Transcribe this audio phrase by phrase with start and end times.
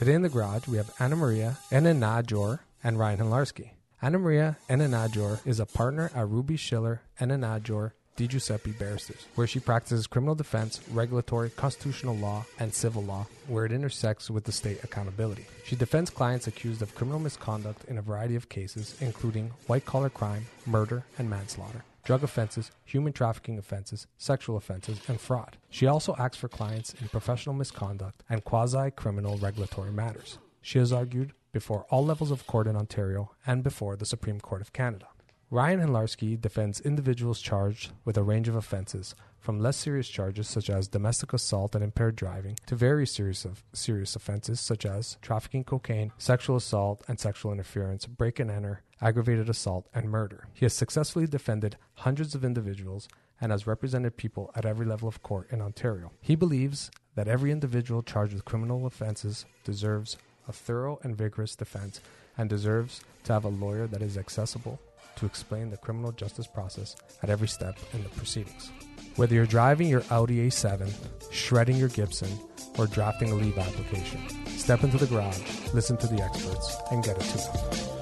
[0.00, 3.72] Today in the garage, we have Annamaria Enenajor and Ryan Handlarski.
[4.00, 9.60] Anna Maria Enenajor is a partner at Ruby Shiller Enenajor Di Giuseppe Barristers, where she
[9.60, 14.82] practices criminal defense, regulatory, constitutional law, and civil law, where it intersects with the state
[14.82, 15.44] accountability.
[15.66, 20.08] She defends clients accused of criminal misconduct in a variety of cases, including white collar
[20.08, 25.56] crime, murder, and manslaughter drug offenses, human trafficking offenses, sexual offenses, and fraud.
[25.68, 30.38] She also acts for clients in professional misconduct and quasi criminal regulatory matters.
[30.62, 34.60] She has argued before all levels of court in Ontario and before the Supreme Court
[34.60, 35.06] of Canada.
[35.52, 40.70] Ryan Handlarski defends individuals charged with a range of offenses, from less serious charges such
[40.70, 45.64] as domestic assault and impaired driving to very serious of serious offenses such as trafficking
[45.64, 50.46] cocaine, sexual assault and sexual interference, break and enter, aggravated assault, and murder.
[50.52, 53.08] He has successfully defended hundreds of individuals
[53.40, 56.12] and has represented people at every level of court in Ontario.
[56.20, 62.00] He believes that every individual charged with criminal offenses deserves a thorough and vigorous defense
[62.36, 64.78] and deserves to have a lawyer that is accessible
[65.16, 68.70] to explain the criminal justice process at every step in the proceedings.
[69.16, 70.90] Whether you're driving your Audi A7,
[71.30, 72.30] shredding your Gibson,
[72.78, 75.42] or drafting a leave application, step into the garage,
[75.74, 77.99] listen to the experts, and get it to up.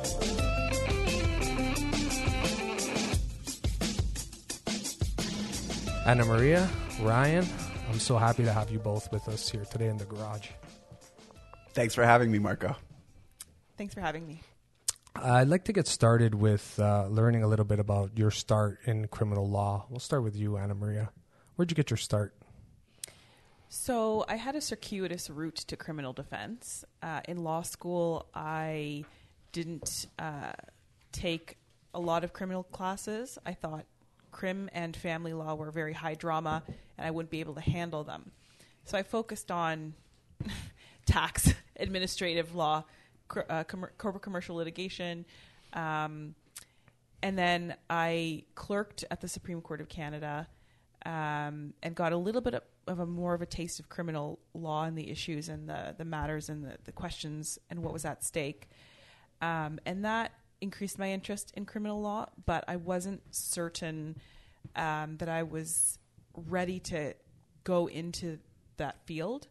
[6.09, 6.67] Annamaria,
[7.05, 7.47] Ryan,
[7.91, 10.49] I'm so happy to have you both with us here today in the garage.
[11.75, 12.75] Thanks for having me, Marco.
[13.77, 14.41] Thanks for having me.
[15.15, 19.09] I'd like to get started with uh, learning a little bit about your start in
[19.09, 19.85] criminal law.
[19.91, 21.11] We'll start with you, Annamaria.
[21.57, 22.35] Where'd you get your start?
[23.69, 26.87] So, I had a circuitous route to criminal defense.
[27.03, 29.05] Uh, in law school, I
[29.53, 30.53] didn't uh,
[31.13, 31.59] take
[31.93, 33.37] a lot of criminal classes.
[33.45, 33.85] I thought
[34.31, 36.63] crim and family law were very high drama
[36.97, 38.31] and I wouldn't be able to handle them.
[38.85, 39.95] So, I focused on
[41.07, 42.85] tax, administrative law,
[43.49, 45.25] uh, com- corporate commercial litigation.
[45.73, 46.35] Um,
[47.23, 50.47] and then I clerked at the Supreme Court of Canada
[51.05, 54.39] um, and got a little bit of, of, a more of a taste of criminal
[54.55, 58.05] law and the issues and the, the matters and the, the questions and what was
[58.05, 58.69] at stake.
[59.41, 64.17] Um, and that increased my interest in criminal law, but I wasn't certain
[64.77, 65.99] um, that I was
[66.35, 67.15] ready to
[67.65, 68.39] go into
[68.77, 69.49] that field.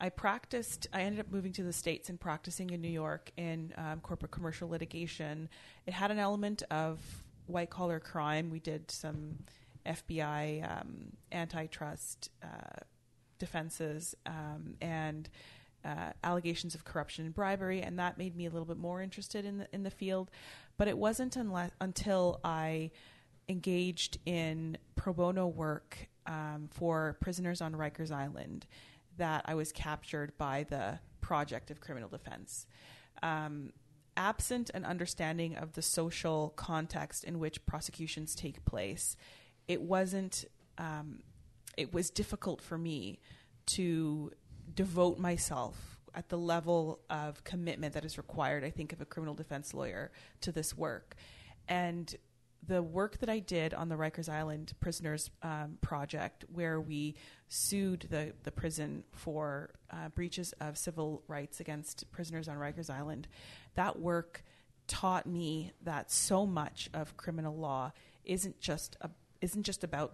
[0.00, 3.72] I practiced, I ended up moving to the States and practicing in New York in
[3.76, 5.48] um, corporate commercial litigation.
[5.86, 7.00] It had an element of
[7.46, 8.50] white collar crime.
[8.50, 9.38] We did some
[9.84, 12.80] FBI um, antitrust uh,
[13.38, 15.28] defenses um, and
[15.84, 19.44] uh, allegations of corruption and bribery, and that made me a little bit more interested
[19.44, 20.30] in the, in the field.
[20.76, 22.90] But it wasn't unless, until I
[23.48, 28.66] engaged in pro bono work um, for prisoners on Rikers Island
[29.16, 32.66] that I was captured by the project of criminal defense.
[33.22, 33.72] Um,
[34.16, 39.16] absent an understanding of the social context in which prosecutions take place,
[39.66, 40.44] it wasn't.
[40.76, 41.20] Um,
[41.76, 43.20] it was difficult for me
[43.66, 44.32] to
[44.78, 49.34] devote myself at the level of commitment that is required, I think, of a criminal
[49.34, 50.12] defense lawyer
[50.42, 51.16] to this work.
[51.66, 52.14] And
[52.64, 57.16] the work that I did on the Rikers Island Prisoners um, Project, where we
[57.48, 63.26] sued the, the prison for uh, breaches of civil rights against prisoners on Rikers Island,
[63.74, 64.44] that work
[64.86, 67.90] taught me that so much of criminal law
[68.24, 70.12] isn't just a, isn't just about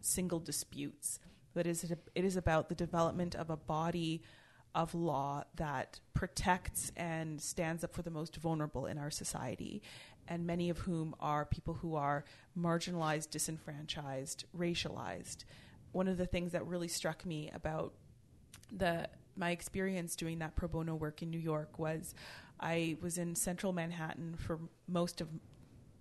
[0.00, 1.20] single disputes,
[1.54, 4.22] but is it, it is about the development of a body
[4.74, 9.82] of law that protects and stands up for the most vulnerable in our society
[10.30, 12.24] and many of whom are people who are
[12.58, 15.44] marginalized, disenfranchised, racialized.
[15.92, 17.92] One of the things that really struck me about
[18.72, 22.14] the my experience doing that pro bono work in New York was
[22.60, 25.28] I was in central Manhattan for most of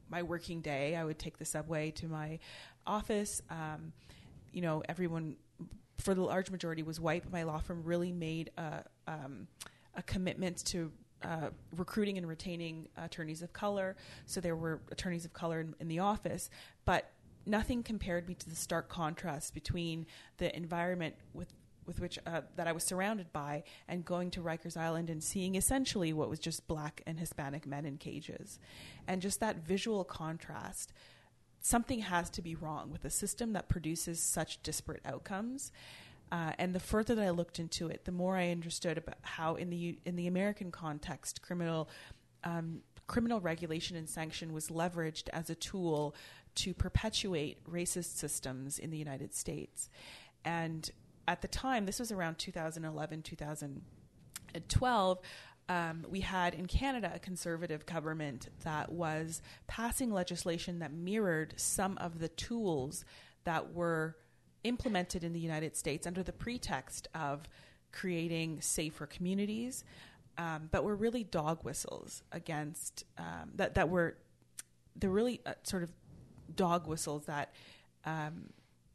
[0.09, 0.95] my working day.
[0.95, 2.39] I would take the subway to my
[2.85, 3.41] office.
[3.49, 3.93] Um,
[4.53, 5.35] you know, everyone
[5.97, 9.47] for the large majority was white, but my law firm really made a, um,
[9.95, 10.91] a commitment to
[11.23, 13.95] uh, recruiting and retaining attorneys of color.
[14.25, 16.49] So there were attorneys of color in, in, the office,
[16.85, 17.11] but
[17.45, 20.05] nothing compared me to the stark contrast between
[20.37, 21.53] the environment with
[21.85, 25.55] with which uh, that I was surrounded by and going to Rikers Island and seeing
[25.55, 28.59] essentially what was just black and Hispanic men in cages,
[29.07, 30.93] and just that visual contrast.
[31.61, 35.71] Something has to be wrong with a system that produces such disparate outcomes.
[36.31, 39.55] Uh, and the further that I looked into it, the more I understood about how,
[39.55, 41.89] in the in the American context, criminal
[42.43, 46.15] um, criminal regulation and sanction was leveraged as a tool
[46.55, 49.89] to perpetuate racist systems in the United States.
[50.45, 50.89] And
[51.27, 53.81] at the time, this was around 2011, 2000.
[55.69, 60.93] At 12, um, we had in Canada a conservative government that was passing legislation that
[60.93, 63.05] mirrored some of the tools
[63.43, 64.17] that were
[64.63, 67.47] implemented in the United States under the pretext of
[67.91, 69.83] creating safer communities,
[70.37, 73.75] um, but were really dog whistles against um, that.
[73.75, 74.17] That were
[74.95, 75.91] the really uh, sort of
[76.55, 77.53] dog whistles that
[78.05, 78.49] um,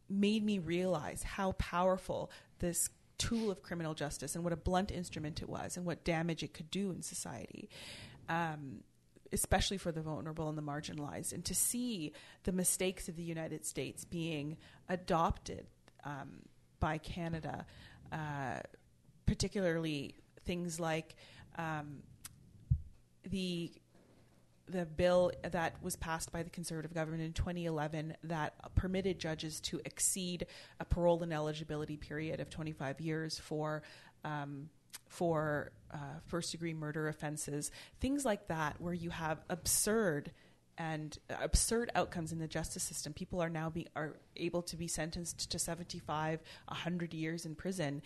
[0.09, 2.88] made me realize how powerful this
[3.19, 6.55] tool of criminal justice and what a blunt instrument it was and what damage it
[6.55, 7.69] could do in society.
[8.29, 8.83] Um,
[9.33, 12.13] especially for the vulnerable and the marginalized, and to see
[12.45, 14.57] the mistakes of the United States being
[14.89, 15.67] adopted
[16.05, 16.43] um,
[16.79, 17.67] by Canada,
[18.13, 18.61] uh,
[19.27, 20.15] particularly
[20.45, 21.17] things like
[21.59, 21.99] um,
[23.29, 23.73] the
[24.67, 29.81] the bill that was passed by the conservative government in 2011 that permitted judges to
[29.85, 30.47] exceed
[30.81, 33.83] a parole and eligibility period of 25 years for
[34.25, 34.71] um,
[35.09, 35.97] for uh,
[36.27, 37.71] first degree murder offenses,
[38.01, 40.33] things like that, where you have absurd
[40.77, 43.13] and absurd outcomes in the justice system.
[43.13, 48.03] People are now be, are able to be sentenced to 75, 100 years in prison.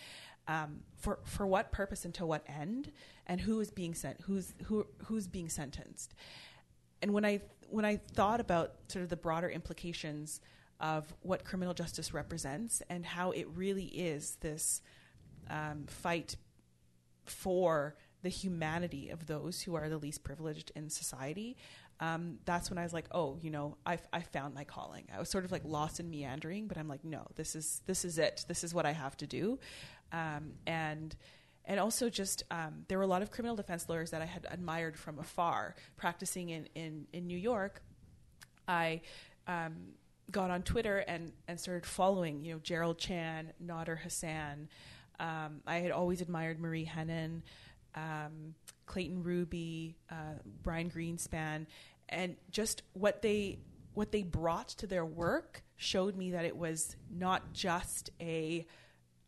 [0.47, 2.91] Um, for for what purpose and to what end,
[3.27, 6.15] and who is being sent, who's who who's being sentenced,
[7.03, 7.41] and when I
[7.71, 10.41] when I thought about sort of the broader implications
[10.81, 14.81] of what criminal justice represents and how it really is this
[15.51, 16.37] um, fight
[17.25, 21.57] for the humanity of those who are the least privileged in society,
[22.01, 25.07] um, that's when I was like, oh, you know, I, I found my calling.
[25.15, 28.05] I was sort of like lost in meandering, but I'm like, no, this is this
[28.05, 28.45] is it.
[28.49, 29.59] This is what I have to do,
[30.13, 31.15] um, and
[31.69, 34.47] and also just um, there were a lot of criminal defense lawyers that I had
[34.51, 37.83] admired from afar, practicing in in, in New York.
[38.67, 39.03] I
[39.47, 39.75] um,
[40.31, 44.69] got on Twitter and and started following, you know, Gerald Chan, Nader Hassan.
[45.21, 47.43] Um, I had always admired Marie Henein,
[47.95, 48.55] um,
[48.87, 51.67] Clayton Ruby, uh, Brian Greenspan,
[52.09, 53.59] and just what they
[53.93, 58.67] what they brought to their work showed me that it was not just a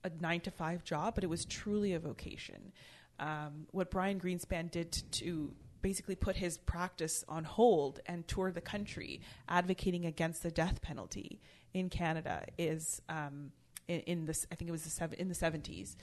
[0.05, 2.73] a nine to five job, but it was truly a vocation.
[3.19, 5.52] Um, what Brian Greenspan did to,
[5.82, 11.41] basically put his practice on hold and tour the country advocating against the death penalty
[11.73, 13.52] in Canada is um,
[13.88, 15.97] in, in this I think it was the seven, in the 70s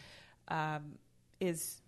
[0.47, 0.97] um,
[1.39, 1.81] is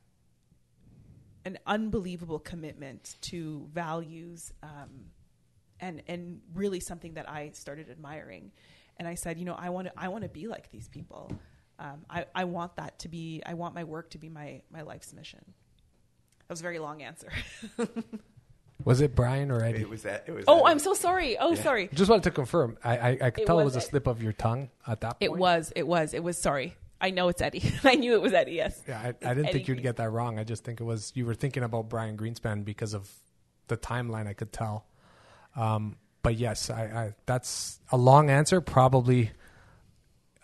[1.46, 5.06] an unbelievable commitment to values um,
[5.80, 8.52] and and really something that I started admiring
[8.98, 11.32] and I said you know I want to I want to be like these people
[11.80, 14.82] um, I, I want that to be I want my work to be my my
[14.82, 17.30] life's mission that was a very long answer
[18.86, 19.82] Was it Brian or Eddie?
[19.82, 20.24] It was that.
[20.26, 20.46] It was.
[20.48, 20.66] oh Eddie.
[20.72, 21.62] I'm so sorry oh Yeah.
[21.64, 22.78] sorry Just wanted to confirm.
[22.84, 24.70] I I, I could It tell it was was a Ed- slip of your tongue
[24.88, 25.32] at that point.
[25.34, 28.34] it was it was it was sorry I know it's Eddie I knew it was
[28.34, 29.84] Eddie yes Yeah, I, I didn't Eddie think you'd Green.
[29.84, 30.40] get that wrong.
[30.40, 33.10] I just think it was you were thinking about Brian Greenspan because of
[33.68, 34.28] the timeline.
[34.28, 34.86] I could tell.
[35.56, 38.62] Um, but yes, I, I that's a long answer.
[38.62, 39.32] Probably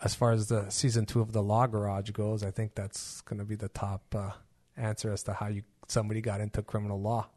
[0.02, 3.38] as far as the season two of the Law Garage goes, I think that's going
[3.38, 4.30] to be the top uh,
[4.76, 7.28] answer as to how you somebody got into criminal law.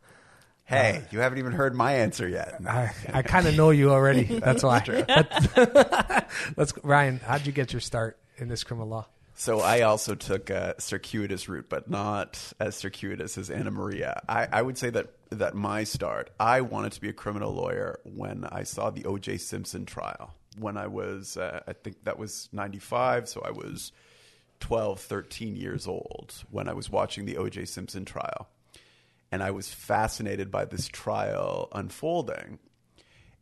[0.66, 2.60] Hey, you haven't even heard my answer yet.
[2.68, 4.24] I, I kind of know you already.
[4.40, 4.84] That's why.
[6.58, 7.20] Let's Ryan.
[7.26, 9.08] How'd you get your start in this criminal law?
[9.34, 14.20] So I also took a circuitous route, but not as circuitous as Annamaria.
[14.28, 18.00] I, I would say that that my start, I wanted to be a criminal lawyer
[18.04, 19.38] when I saw the O.J.
[19.38, 20.36] Simpson trial.
[20.58, 23.92] When I was, uh, I think that was '95, so I was
[24.60, 27.66] 12, 13 years old when I was watching the O.J.
[27.66, 28.50] Simpson trial,
[29.32, 32.60] and I was fascinated by this trial unfolding.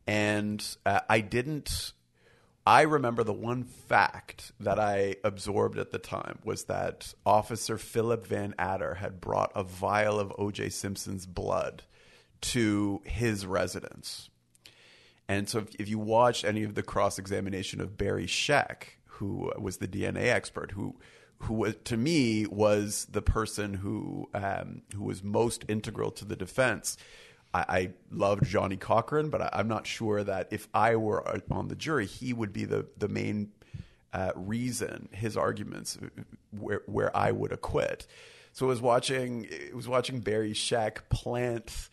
[0.05, 1.93] And uh, I didn't
[2.67, 8.27] I remember the one fact that I absorbed at the time was that Officer Philip
[8.27, 10.67] Vannatter had brought a vial of O.J.
[10.71, 11.83] Simpson's blood
[12.41, 14.27] to his residence.
[15.29, 19.51] And so, if, if you watch any of the cross examination of Barry Scheck, who
[19.57, 20.95] was the DNA expert, who
[21.39, 26.97] who to me was the person who um, who was most integral to the defense.
[27.53, 31.39] I, I loved Johnnie Cochran, but I, I'm not sure that if I were uh,
[31.51, 33.51] on the jury, he would be the the main
[34.13, 38.07] uh, reason his arguments uh, where where I would acquit.
[38.53, 41.89] So I was watching it was watching Barry Scheck plant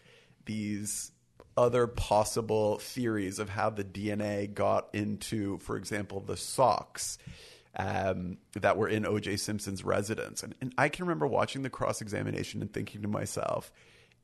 [0.47, 1.13] these
[1.57, 7.19] other possible theories of how the DNA got into, for example, the socks
[7.77, 9.37] um, that were in O.J.
[9.37, 10.43] Simpson's residence.
[10.43, 13.73] And, and I can remember watching the cross examination and thinking to myself,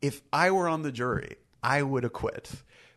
[0.00, 2.50] if I were on the jury, I would acquit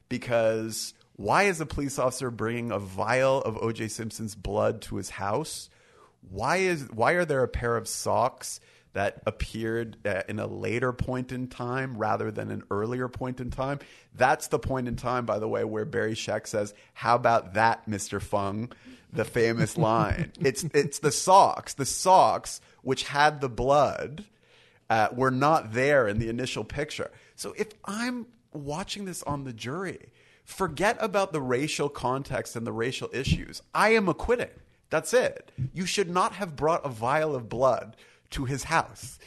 [0.09, 3.87] because why is a police officer bringing a vial of O.J.
[3.89, 5.69] Simpson's blood to his house?
[6.29, 8.59] Why is why are there a pair of socks
[8.93, 13.49] that appeared uh, in a later point in time rather than an earlier point in
[13.49, 13.79] time.
[14.15, 17.87] That's the point in time, by the way, where Barry Scheck says, "How about that,
[17.87, 18.71] Mister Fung?"
[19.11, 20.31] The famous line.
[20.39, 24.25] it's it's the socks, the socks which had the blood,
[24.89, 27.11] uh, were not there in the initial picture.
[27.35, 30.11] So if I'm watching this on the jury,
[30.45, 33.61] forget about the racial context and the racial issues.
[33.73, 34.49] I am acquitting.
[34.89, 35.51] That's it.
[35.73, 37.95] You should not have brought a vial of blood
[38.33, 39.19] to his house.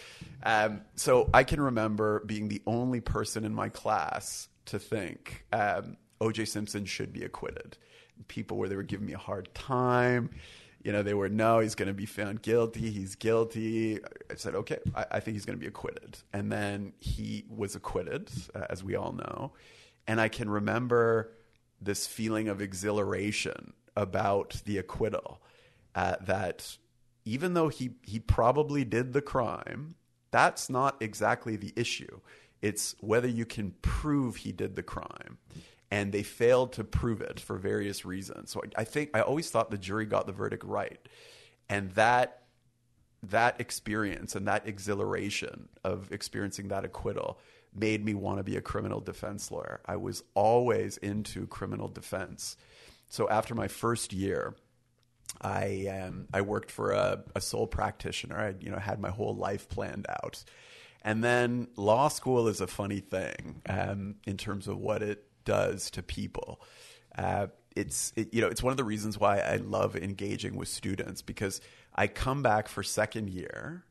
[0.43, 5.97] Um, so I can remember being the only person in my class to think um,
[6.21, 6.45] O.J.
[6.45, 7.79] Simpson should be acquitted.
[8.29, 10.31] People where they were giving me a hard time.
[10.83, 12.91] You know, they were, no, he's going to be found guilty.
[12.91, 13.99] He's guilty.
[14.31, 16.19] I said, okay, I, I think he's going to be acquitted.
[16.33, 19.53] And then he was acquitted, uh, as we all know.
[20.07, 21.33] And I can remember
[21.81, 25.43] this feeling of exhilaration about the acquittal
[25.95, 26.77] uh, that
[27.27, 29.97] even though he, he probably did the crime,
[30.31, 32.21] that's not exactly the issue.
[32.63, 35.39] It's whether you can prove he did the crime.
[35.91, 38.51] And they failed to prove it for various reasons.
[38.51, 40.99] So I, think I always thought the jury got the verdict right.
[41.69, 42.43] And that
[43.23, 47.39] that experience and that exhilaration of experiencing that acquittal
[47.75, 49.81] made me want to be a criminal defense lawyer.
[49.87, 52.57] I was always into criminal defense.
[53.09, 54.55] So after my first year,
[55.41, 58.39] I um, I worked for a, a sole practitioner.
[58.39, 60.43] I you know had my whole life planned out,
[61.03, 65.91] and then law school is a funny thing um, in terms of what it does
[65.93, 66.61] to people.
[67.17, 70.69] Uh, it's it, you know it's one of the reasons why I love engaging with
[70.69, 71.61] students because
[71.95, 73.85] I come back for second year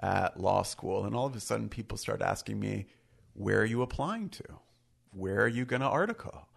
[0.00, 2.86] at law school, and all of a sudden people start asking me,
[3.34, 4.44] "Where are you applying to?
[5.12, 6.48] Where are you going to article?"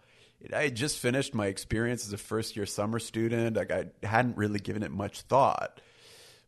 [0.54, 3.56] I had just finished my experience as a first year summer student.
[3.56, 5.80] Like I hadn't really given it much thought.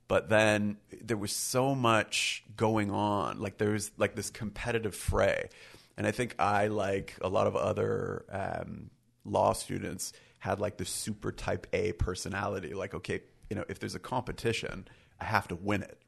[0.09, 3.41] But then there was so much going on.
[3.41, 5.49] Like there was like this competitive fray.
[5.97, 8.91] And I think I, like a lot of other um,
[9.25, 12.75] law students, had like the super type A personality.
[12.75, 14.89] Like, okay, you know, if there's a competition,
[15.21, 15.99] I have to win it.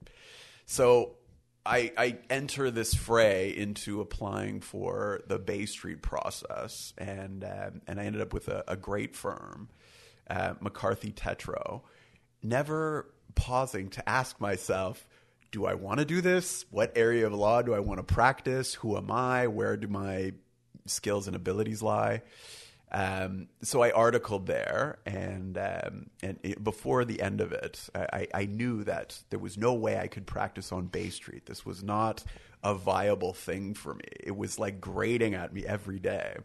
[0.66, 1.16] So
[1.66, 7.98] I, I, enter this fray into applying for the Bay Street process, and um, and
[7.98, 9.70] I ended up with a, a great firm,
[10.28, 11.82] uh, McCarthy Tétrault.
[12.42, 15.06] Never pausing to ask myself,
[15.52, 16.66] do I want to do this?
[16.70, 18.74] What area of law do I want to practice?
[18.74, 19.46] Who am I?
[19.46, 20.32] Where do my
[20.86, 22.22] skills and abilities lie?
[22.94, 28.28] Um, so I articled there, and um, and it, before the end of it, I,
[28.32, 31.46] I, knew that there was no way I could practice on Bay Street.
[31.46, 32.22] This was not
[32.62, 34.04] a viable thing for me.
[34.20, 36.36] It was like grating at me every day.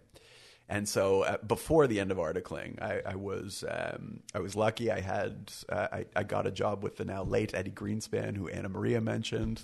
[0.68, 4.90] And so, uh, before the end of articling, I, I was um, I was lucky.
[4.90, 8.50] I had uh, I, I, got a job with the now late Eddie Greenspan, who
[8.50, 9.64] Annamaria mentioned,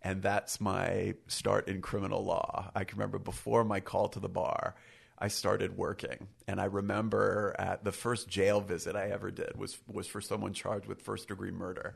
[0.00, 2.70] and that's my start in criminal law.
[2.74, 4.76] I can remember before my call to the bar.
[5.22, 6.26] I started working.
[6.48, 10.52] And I remember at the first jail visit I ever did was was for someone
[10.52, 11.94] charged with first degree murder,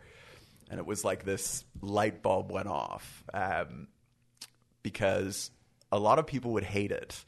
[0.70, 3.88] and it was like this light bulb went off um,
[4.84, 5.50] because
[5.90, 7.24] a lot of people would hate it,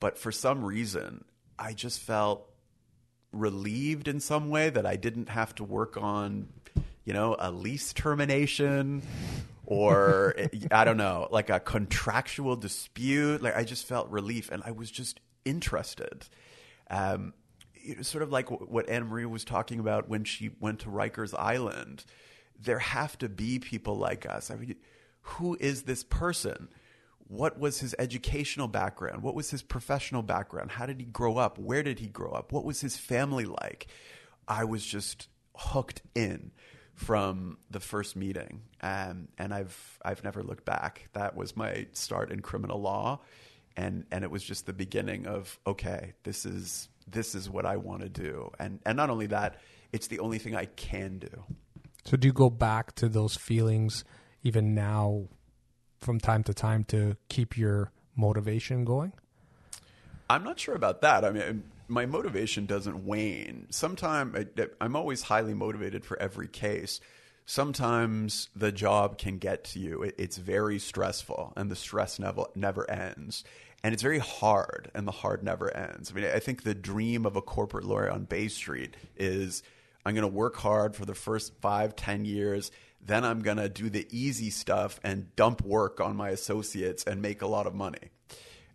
[0.00, 1.26] but for some reason
[1.58, 2.48] I just felt
[3.30, 6.48] relieved in some way that I didn't have to work on,
[7.04, 9.02] you know, a lease termination
[9.70, 10.34] or
[10.70, 13.40] I don't know, like a contractual dispute.
[13.40, 16.26] Like I just felt relief, and I was just interested.
[16.90, 17.32] Um,
[17.74, 20.88] it was sort of like what Anna Marie was talking about when she went to
[20.90, 22.04] Rikers Island.
[22.60, 24.50] There have to be people like us.
[24.50, 24.74] I mean,
[25.22, 26.68] who is this person?
[27.28, 29.22] What was his educational background?
[29.22, 30.72] What was his professional background?
[30.72, 31.58] How did he grow up?
[31.58, 32.52] Where did he grow up?
[32.52, 33.86] What was his family like?
[34.48, 36.50] I was just hooked in
[37.00, 41.08] from the first meeting, um, and I've I've never looked back.
[41.14, 43.20] That was my start in criminal law,
[43.74, 47.78] and and it was just the beginning of okay, this is this is what I
[47.78, 49.56] want to do, and and not only that,
[49.92, 51.44] it's the only thing I can do.
[52.04, 54.04] So do you go back to those feelings
[54.42, 55.28] even now,
[56.00, 59.14] from time to time, to keep your motivation going?
[60.28, 61.24] I'm not sure about that.
[61.24, 63.66] I mean, my motivation doesn't wane.
[63.70, 64.46] Sometimes
[64.80, 67.00] I'm always highly motivated for every case.
[67.46, 70.10] Sometimes the job can get to you.
[70.16, 73.44] It's very stressful, and the stress never never ends.
[73.82, 76.10] And it's very hard, and the hard never ends.
[76.10, 79.62] I mean, I think the dream of a corporate lawyer on Bay Street is
[80.06, 82.70] I'm going to work hard for the first five, ten years.
[83.00, 87.20] Then I'm going to do the easy stuff and dump work on my associates and
[87.20, 88.10] make a lot of money.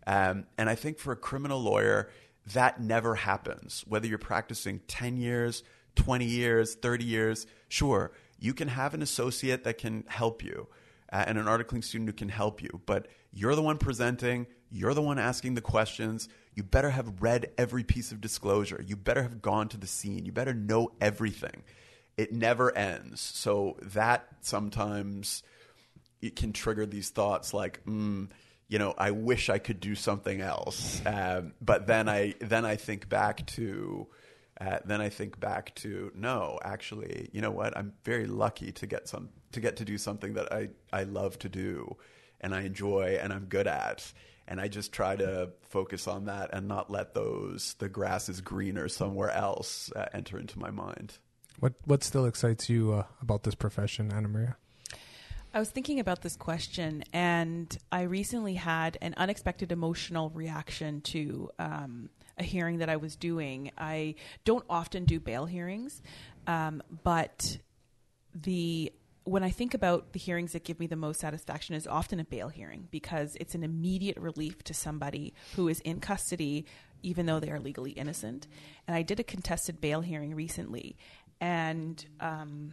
[0.06, 2.10] Um, and I think for a criminal lawyer,
[2.52, 3.84] that never happens.
[3.86, 5.62] Whether you're practicing 10 years,
[5.96, 10.68] 20 years, 30 years, sure, You can have an associate that can help you
[11.10, 14.94] uh, and an articling student who can help you, but you're the one presenting, you're
[14.94, 16.28] the one asking the questions.
[16.54, 18.82] You better have read every piece of disclosure.
[18.86, 20.26] You better have gone to the scene.
[20.26, 21.62] You better know everything.
[22.16, 23.20] It never ends.
[23.20, 25.42] So that sometimes
[26.20, 28.28] it can trigger these thoughts like, mm,
[28.68, 31.00] you know, I wish I could do something else.
[31.06, 34.08] Um, but then I then I think back to
[34.60, 37.76] uh, then I think back to no, actually, you know what?
[37.76, 41.38] I'm very lucky to get some to get to do something that I I love
[41.40, 41.96] to do
[42.40, 44.12] and I enjoy and I'm good at.
[44.48, 48.40] And I just try to focus on that and not let those the grass is
[48.40, 51.18] greener somewhere else uh, enter into my mind.
[51.60, 54.54] What what still excites you uh, about this profession, Annamaria?
[55.56, 61.48] I was thinking about this question, and I recently had an unexpected emotional reaction to
[61.58, 63.70] um, a hearing that I was doing.
[63.78, 66.02] I don't often do bail hearings,
[66.46, 67.56] um, but
[68.34, 68.92] the
[69.24, 72.24] when I think about the hearings that give me the most satisfaction is often a
[72.24, 76.66] bail hearing because it's an immediate relief to somebody who is in custody
[77.02, 78.46] even though they are legally innocent.
[78.86, 80.98] And I did a contested bail hearing recently,
[81.40, 82.72] and um,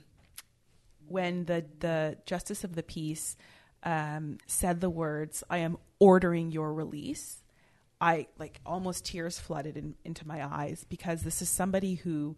[1.07, 3.36] when the the justice of the peace
[3.83, 7.43] um, said the words, "I am ordering your release,"
[8.03, 12.36] I like almost tears flooded in, into my eyes because this is somebody who,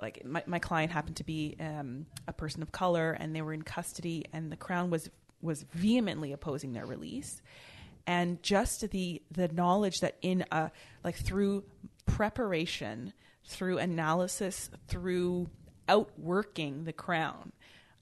[0.00, 3.52] like, my, my client happened to be um, a person of color, and they were
[3.52, 7.42] in custody, and the crown was was vehemently opposing their release,
[8.06, 10.70] and just the the knowledge that in a
[11.02, 11.64] like through
[12.06, 13.12] preparation,
[13.44, 15.48] through analysis, through
[15.88, 17.52] outworking the crown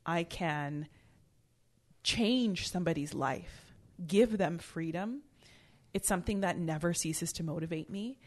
[0.05, 0.89] I can
[2.03, 3.75] change somebody's life,
[4.07, 5.23] give them freedom,
[5.93, 8.19] it's something that never ceases to motivate me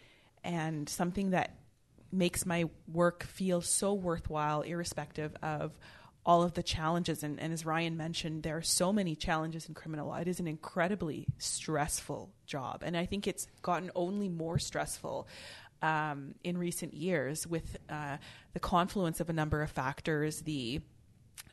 [0.44, 1.56] and something that
[2.12, 5.80] makes my work feel so worthwhile, irrespective of
[6.26, 7.24] all of the challenges.
[7.24, 10.18] And, and, as Ryan mentioned, there are so many challenges in criminal law.
[10.18, 12.84] It is an incredibly stressful job.
[12.86, 15.28] And I think it's gotten only more stressful
[15.82, 18.18] um, in recent years with uh,
[18.54, 20.82] the confluence of a number of factors, the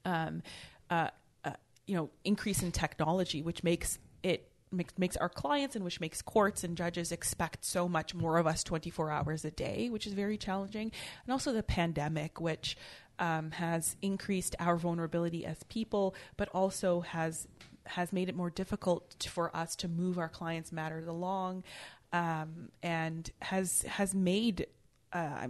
[0.04, 0.42] um,
[0.90, 1.08] uh,
[1.44, 1.52] uh,
[1.86, 6.22] you know increase in technology, which makes it makes, makes our clients and which makes
[6.22, 10.12] courts and judges expect so much more of us 24 hours a day, which is
[10.12, 10.92] very challenging,
[11.24, 12.76] and also the pandemic, which
[13.18, 17.46] um, has increased our vulnerability as people, but also has
[17.86, 21.64] has made it more difficult for us to move our clients' matters along,
[22.12, 24.66] um, and has has made.
[25.12, 25.48] Uh,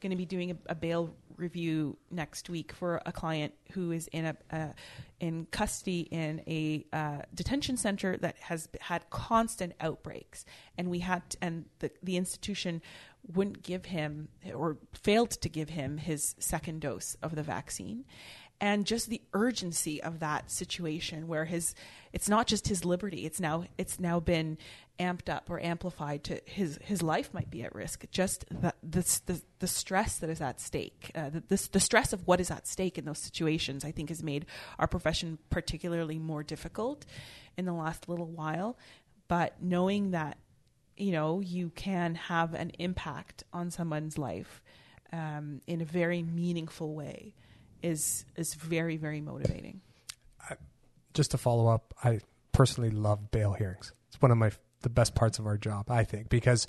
[0.00, 4.08] going to be doing a, a bail review next week for a client who is
[4.08, 4.72] in a uh,
[5.18, 10.44] in custody in a uh, detention center that has had constant outbreaks,
[10.78, 12.82] and we had to, and the the institution
[13.34, 18.04] wouldn't give him or failed to give him his second dose of the vaccine.
[18.62, 21.74] And just the urgency of that situation where his
[22.12, 24.58] it's not just his liberty it's now it's now been
[25.00, 29.40] amped up or amplified to his his life might be at risk just the the
[29.58, 32.68] the, stress that is at stake uh, the, the, the stress of what is at
[32.68, 34.44] stake in those situations i think has made
[34.78, 37.06] our profession particularly more difficult
[37.56, 38.76] in the last little while
[39.26, 40.36] but knowing that
[40.96, 44.60] you know you can have an impact on someone's life
[45.12, 47.34] um, in a very meaningful way
[47.82, 49.80] is is very very motivating.
[50.48, 50.56] I,
[51.14, 52.20] just to follow up, I
[52.52, 53.92] personally love bail hearings.
[54.08, 54.50] It's one of my
[54.82, 56.66] the best parts of our job, I think, because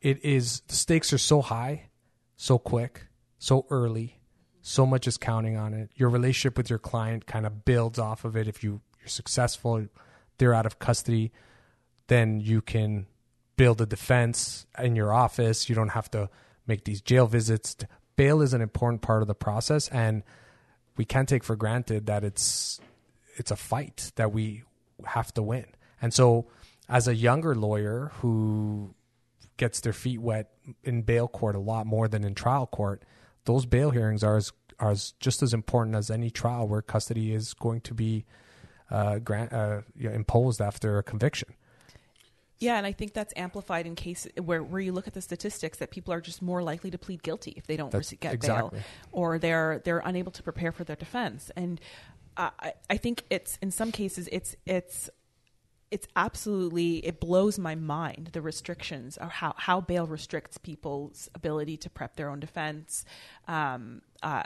[0.00, 1.88] it is the stakes are so high,
[2.36, 3.06] so quick,
[3.38, 4.20] so early,
[4.62, 5.90] so much is counting on it.
[5.96, 8.48] Your relationship with your client kind of builds off of it.
[8.48, 9.86] If you you're successful,
[10.38, 11.32] they're out of custody,
[12.08, 13.06] then you can
[13.56, 15.68] build a defense in your office.
[15.68, 16.30] You don't have to
[16.66, 17.74] make these jail visits
[18.18, 20.22] bail is an important part of the process, and
[20.98, 22.78] we can't take for granted that it's
[23.36, 24.64] it's a fight that we
[25.06, 25.64] have to win.
[26.02, 26.48] And so,
[26.88, 28.94] as a younger lawyer who
[29.56, 30.50] gets their feet wet
[30.84, 33.02] in bail court a lot more than in trial court,
[33.44, 37.32] those bail hearings are as, are as just as important as any trial where custody
[37.32, 38.24] is going to be
[38.90, 41.48] uh, grant, uh, you know, imposed after a conviction.
[42.60, 45.78] Yeah, and I think that's amplified in case where, where you look at the statistics
[45.78, 48.78] that people are just more likely to plead guilty if they don't that's get exactly.
[48.78, 51.52] bail, or they're they're unable to prepare for their defense.
[51.54, 51.80] And
[52.36, 55.08] uh, I, I think it's in some cases it's it's
[55.90, 61.76] it's absolutely it blows my mind the restrictions or how how bail restricts people's ability
[61.78, 63.04] to prep their own defense,
[63.46, 64.42] um, uh,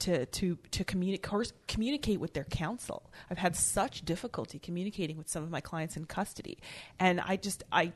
[0.00, 3.10] to to to communicate communicate with their counsel.
[3.30, 6.58] I've had such difficulty communicating with some of my clients in custody,
[6.98, 7.92] and I just I,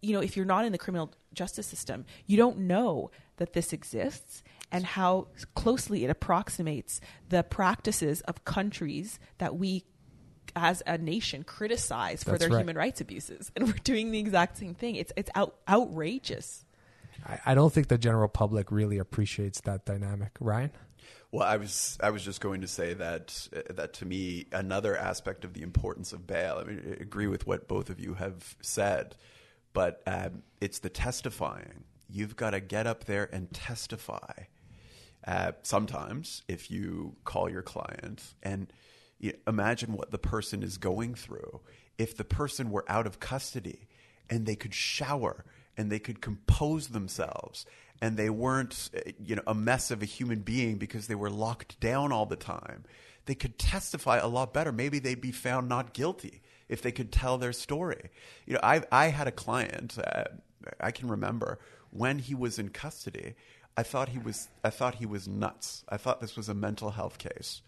[0.00, 3.72] you know, if you're not in the criminal justice system, you don't know that this
[3.72, 9.84] exists and how closely it approximates the practices of countries that we
[10.58, 12.60] as a nation criticize for That's their right.
[12.60, 16.64] human rights abuses and we're doing the exact same thing it's it's out, outrageous
[17.26, 20.32] I, I don't think the general public really appreciates that dynamic.
[20.40, 20.70] Ryan?
[21.30, 24.96] Well, I was I was just going to say that uh, that to me another
[24.96, 26.58] aspect of the importance of bail.
[26.60, 29.14] I mean, I agree with what both of you have said,
[29.74, 31.84] but um, it's the testifying.
[32.08, 34.44] You've got to get up there and testify.
[35.26, 38.68] Uh, sometimes, if you call your client and you
[39.46, 41.60] imagine what the person is going through,
[41.96, 43.88] if the person were out of custody
[44.30, 45.44] and they could shower
[45.76, 47.66] and they could compose themselves
[48.00, 51.30] and they weren't uh, you know a mess of a human being because they were
[51.30, 52.84] locked down all the time
[53.28, 54.72] they could testify a lot better.
[54.72, 58.08] Maybe they'd be found not guilty if they could tell their story.
[58.46, 60.24] You know i i had a client uh,
[60.80, 61.58] i can remember
[61.90, 63.34] when he was in custody
[63.76, 65.84] i thought he was i thought he was nuts.
[65.88, 67.60] I thought this was a mental health case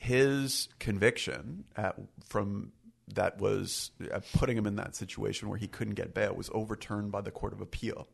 [0.00, 1.92] his conviction uh,
[2.26, 2.72] from
[3.14, 7.12] that was uh, putting him in that situation where he couldn't get bail was overturned
[7.12, 8.08] by the court of appeal.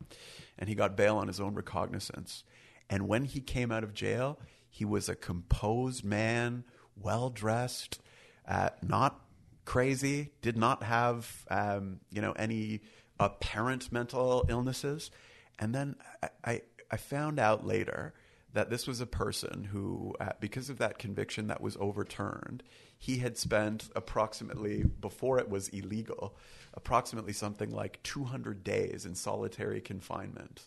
[0.58, 2.42] And he got bail on his own recognizance.
[2.90, 6.64] And when he came out of jail he was a composed man
[7.00, 8.00] well dressed
[8.48, 9.20] uh, not
[9.64, 12.80] crazy did not have um, you know any
[13.20, 15.12] apparent mental illnesses.
[15.58, 18.12] And then I, I, I found out later
[18.56, 22.62] that this was a person who, uh, because of that conviction that was overturned,
[22.96, 26.34] he had spent approximately, before it was illegal,
[26.72, 30.62] approximately something like 200 days in solitary confinement.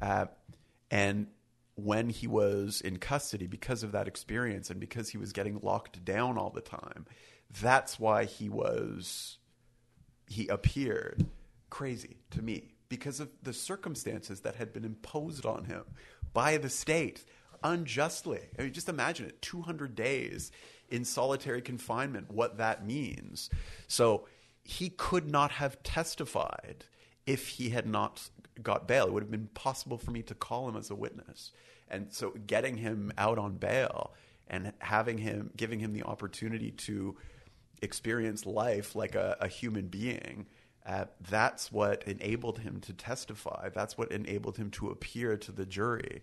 [0.00, 0.26] Uh,
[0.92, 1.26] and
[1.74, 6.04] when he was in custody, because of that experience and because he was getting locked
[6.04, 7.04] down all the time,
[7.60, 9.38] that's why he was,
[10.28, 11.26] he appeared
[11.68, 15.82] crazy to me because of the circumstances that had been imposed on him
[16.32, 17.24] by the state
[17.62, 18.40] unjustly.
[18.58, 20.50] I mean, just imagine it 200 days
[20.90, 23.50] in solitary confinement, what that means.
[23.88, 24.26] So
[24.62, 26.84] he could not have testified
[27.26, 28.28] if he had not
[28.62, 29.06] got bail.
[29.06, 31.52] It would have been possible for me to call him as a witness.
[31.88, 34.12] And so getting him out on bail
[34.48, 37.16] and having him, giving him the opportunity to
[37.80, 40.46] experience life like a, a human being.
[40.84, 43.68] Uh, that's what enabled him to testify.
[43.68, 46.22] That's what enabled him to appear to the jury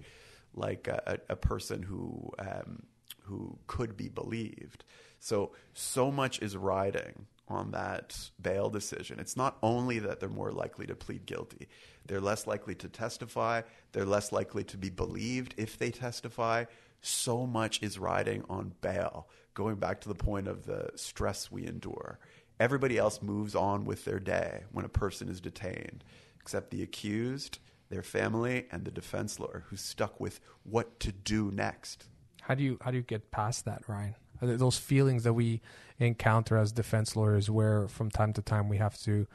[0.54, 2.84] like a, a person who um,
[3.24, 4.84] who could be believed.
[5.20, 9.20] So so much is riding on that bail decision.
[9.20, 11.70] It's not only that they're more likely to plead guilty;
[12.06, 13.62] they're less likely to testify.
[13.92, 16.66] They're less likely to be believed if they testify.
[17.02, 19.30] So much is riding on bail.
[19.54, 22.20] Going back to the point of the stress we endure,
[22.60, 26.04] everybody else moves on with their day when a person is detained,
[26.40, 31.52] except the accused their family and the defense lawyer who's stuck with what to do
[31.52, 32.06] next.
[32.42, 34.16] How do you how do you get past that, Ryan?
[34.42, 35.62] Those feelings that we
[35.98, 39.28] encounter as defense lawyers, where from time to time we have to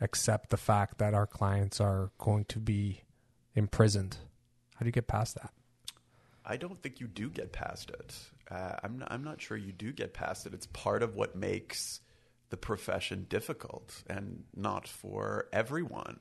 [0.00, 3.02] accept the fact that our clients are going to be
[3.54, 4.16] imprisoned.
[4.76, 5.50] How do you get past that?
[6.44, 8.16] I don't think you do get past it.
[8.50, 10.54] Uh, I'm not, I'm not sure you do get past it.
[10.54, 12.00] It's part of what makes
[12.50, 16.20] the profession difficult and not for everyone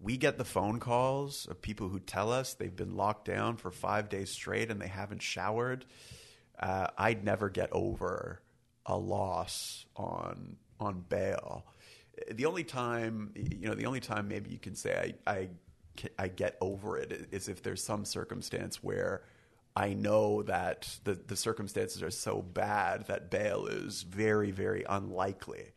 [0.00, 3.70] we get the phone calls of people who tell us they've been locked down for
[3.70, 5.86] five days straight and they haven't showered.
[6.58, 8.40] Uh, I'd never get over
[8.84, 11.66] a loss on on bail.
[12.30, 15.48] The only time, you know, the only time maybe you can say I I,
[16.18, 19.22] I get over it is if there's some circumstance where
[19.76, 25.74] I know that the the circumstances are so bad that bail is very very unlikely.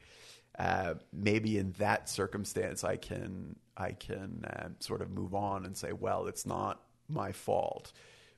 [0.58, 5.76] Uh, maybe in that circumstance, I can I can uh, sort of move on and
[5.76, 7.92] say, well, it's not my fault.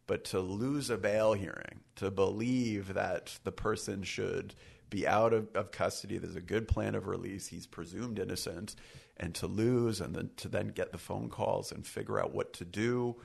[0.08, 4.56] But to lose a bail hearing, to believe that the person should
[4.90, 8.76] be out of, of custody, there's a good plan of release, he's presumed innocent,
[9.18, 12.52] and to lose and then to then get the phone calls and figure out what
[12.54, 13.16] to do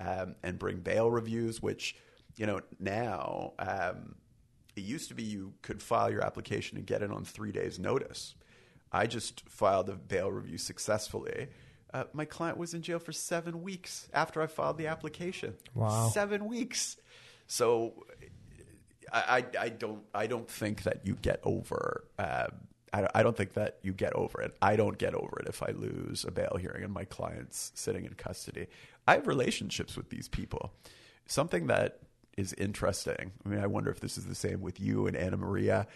[0.00, 1.94] um, and bring bail reviews, which
[2.36, 4.16] you know now um,
[4.74, 7.78] it used to be you could file your application and get it on three days'
[7.78, 8.34] notice.
[8.92, 11.48] I just filed a bail review successfully.
[11.92, 15.54] Uh, my client was in jail for seven weeks after I filed the application.
[15.74, 16.96] Wow, seven weeks.
[17.46, 18.04] So
[19.12, 22.04] I, I, I don't I don't think that you get over.
[22.18, 22.48] Uh,
[22.92, 24.56] I, don't think that you get over it.
[24.60, 28.04] I don't get over it if I lose a bail hearing and my client's sitting
[28.04, 28.66] in custody.
[29.06, 30.72] I have relationships with these people.
[31.26, 32.00] Something that
[32.36, 33.32] is interesting.
[33.44, 35.86] I mean, I wonder if this is the same with you and Annamaria.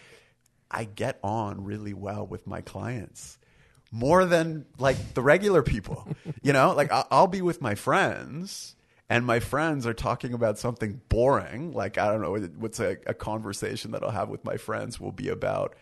[0.71, 3.37] I get on really well with my clients
[3.91, 6.07] more than like the regular people.
[6.41, 8.75] you know, like I'll, I'll be with my friends
[9.09, 13.13] and my friends are talking about something boring, like I don't know what's a, a
[13.13, 15.75] conversation that I'll have with my friends will be about,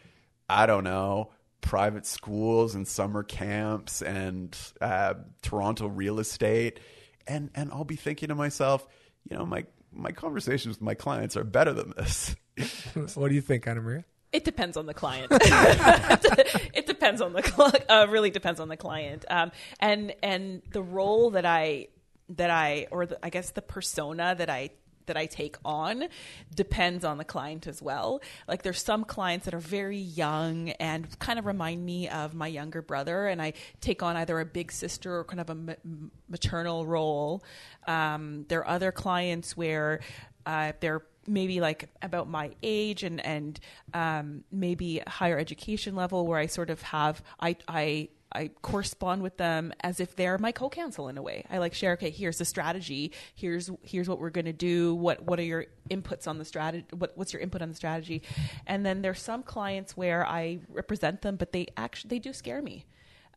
[0.49, 6.79] I don't know, private schools and summer camps and uh, Toronto real estate,
[7.27, 8.87] and and I'll be thinking to myself,
[9.29, 12.35] you know, my my conversations with my clients are better than this.
[13.15, 14.03] what do you think, Annamaria?
[14.31, 15.27] It depends on the client.
[15.31, 21.31] it depends on the uh, really depends on the client, um, and and the role
[21.31, 21.87] that I
[22.29, 24.71] that I or the, I guess the persona that I
[25.07, 26.07] that I take on
[26.53, 28.21] depends on the client as well.
[28.47, 32.47] Like there's some clients that are very young and kind of remind me of my
[32.47, 35.77] younger brother, and I take on either a big sister or kind of a
[36.29, 37.43] maternal role.
[37.87, 40.01] Um, there are other clients where
[40.45, 43.59] uh, they're maybe like about my age and and
[43.93, 49.37] um, maybe higher education level where I sort of have I I I correspond with
[49.37, 51.45] them as if they're my co-counsel in a way.
[51.49, 53.11] I like share, okay, here's the strategy.
[53.35, 54.95] Here's here's what we're going to do.
[54.95, 56.85] What what are your inputs on the strategy?
[56.91, 58.23] What what's your input on the strategy?
[58.65, 62.61] And then there's some clients where I represent them, but they actually they do scare
[62.61, 62.85] me.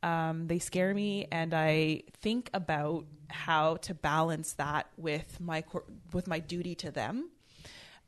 [0.03, 5.65] Um, they scare me, and I think about how to balance that with my
[6.13, 7.31] with my duty to them.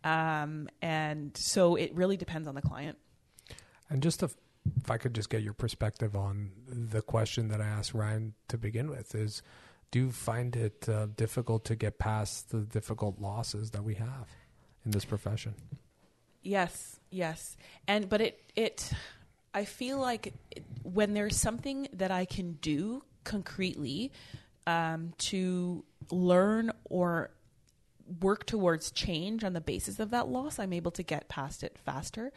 [0.04, 2.98] Um, and so it really depends on the client.
[3.90, 4.30] And just to
[4.76, 8.58] if I could just get your perspective on the question that I asked Ryan to
[8.58, 9.42] begin with is
[9.90, 14.28] do you find it uh, difficult to get past the difficult losses that we have
[14.84, 15.54] in this profession?
[16.42, 17.56] Yes, yes.
[17.86, 18.92] And but it it
[19.54, 24.12] I feel like it, when there's something that I can do concretely
[24.66, 27.30] um, to learn or
[28.20, 31.78] work towards change on the basis of that loss, I'm able to get past it
[31.84, 32.32] faster.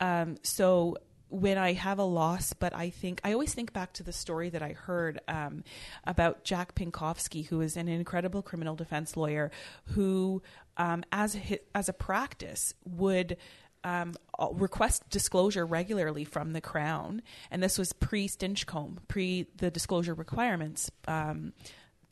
[0.00, 0.96] Um, so
[1.28, 4.48] when I have a loss, but I think I always think back to the story
[4.50, 5.64] that I heard um,
[6.04, 9.50] about Jack Pinkofsky, who is an incredible criminal defense lawyer,
[9.86, 10.42] who,
[10.76, 13.36] um, as a, as a practice, would
[13.84, 14.14] um,
[14.52, 20.90] request disclosure regularly from the Crown, and this was pre Stinchcombe, pre the disclosure requirements.
[21.06, 21.52] Um,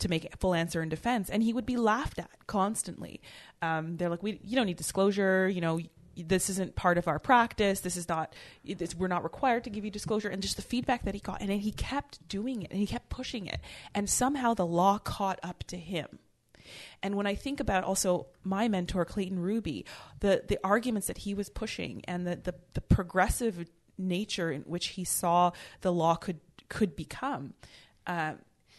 [0.01, 3.21] to make a full answer in defense, and he would be laughed at constantly.
[3.63, 5.49] Um, they're like, "We, you don't need disclosure.
[5.49, 5.79] You know,
[6.17, 7.81] this isn't part of our practice.
[7.81, 10.29] This is not, this, we're not required to give you disclosure.
[10.29, 11.41] And just the feedback that he got.
[11.41, 13.61] And he kept doing it and he kept pushing it.
[13.95, 16.19] And somehow the law caught up to him.
[17.03, 19.85] And when I think about also my mentor, Clayton Ruby,
[20.21, 24.89] the, the arguments that he was pushing and the, the, the progressive nature in which
[24.89, 27.55] he saw the law could, could become,
[28.07, 28.35] uh,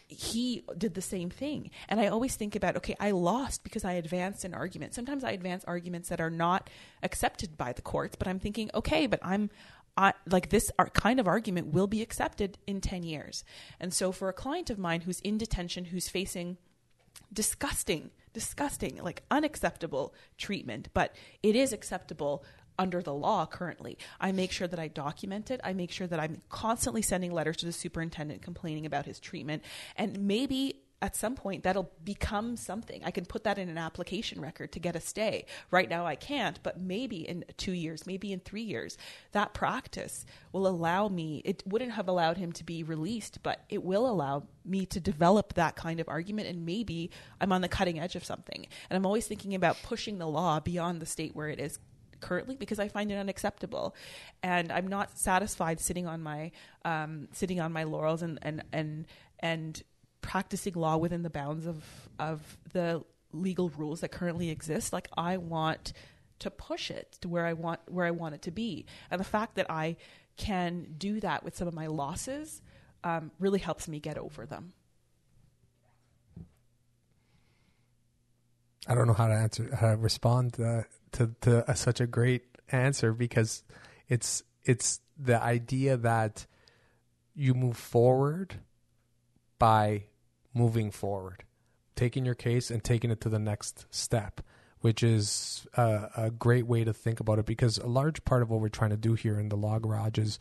[0.08, 1.70] he did the same thing.
[1.88, 4.94] And I always think about, okay, I lost because I advanced an argument.
[4.94, 6.70] Sometimes I advance arguments that are not
[7.02, 9.50] accepted by the courts, but I'm thinking, okay, but I'm
[9.98, 13.44] I, like this kind of argument will be accepted in 10 years.
[13.80, 16.58] And so for a client of mine who's in detention, who's facing
[17.32, 22.44] disgusting, disgusting, like unacceptable treatment, but it is acceptable
[22.78, 23.98] under the law currently.
[24.20, 25.60] I make sure that I document it.
[25.64, 29.62] I make sure that I'm constantly sending letters to the superintendent complaining about his treatment.
[29.96, 33.02] And maybe at some point that'll become something.
[33.04, 35.44] I can put that in an application record to get a stay.
[35.70, 38.96] Right now I can't, but maybe in two years, maybe in three years,
[39.32, 43.84] that practice will allow me, it wouldn't have allowed him to be released, but it
[43.84, 47.10] will allow me to develop that kind of argument and maybe
[47.40, 48.66] I'm on the cutting edge of something.
[48.88, 51.78] And I'm always thinking about pushing the law beyond the state where it is
[52.26, 53.94] currently because I find it unacceptable,
[54.42, 56.50] and I'm not satisfied sitting on my
[56.84, 59.06] um, sitting on my laurels and and and
[59.38, 59.82] and
[60.22, 61.84] practicing law within the bounds of
[62.18, 64.92] of the legal rules that currently exist.
[64.92, 65.92] Like I want
[66.40, 69.24] to push it to where I want where I want it to be, and the
[69.24, 69.96] fact that I
[70.36, 72.60] can do that with some of my losses
[73.04, 74.72] um, really helps me get over them.
[78.86, 82.44] I don't know how to answer, how to respond uh, to to such a great
[82.70, 83.64] answer because
[84.08, 86.46] it's it's the idea that
[87.34, 88.56] you move forward
[89.58, 90.04] by
[90.54, 91.44] moving forward,
[91.94, 94.40] taking your case and taking it to the next step,
[94.80, 97.46] which is a, a great way to think about it.
[97.46, 100.18] Because a large part of what we're trying to do here in the Law Garage
[100.18, 100.38] is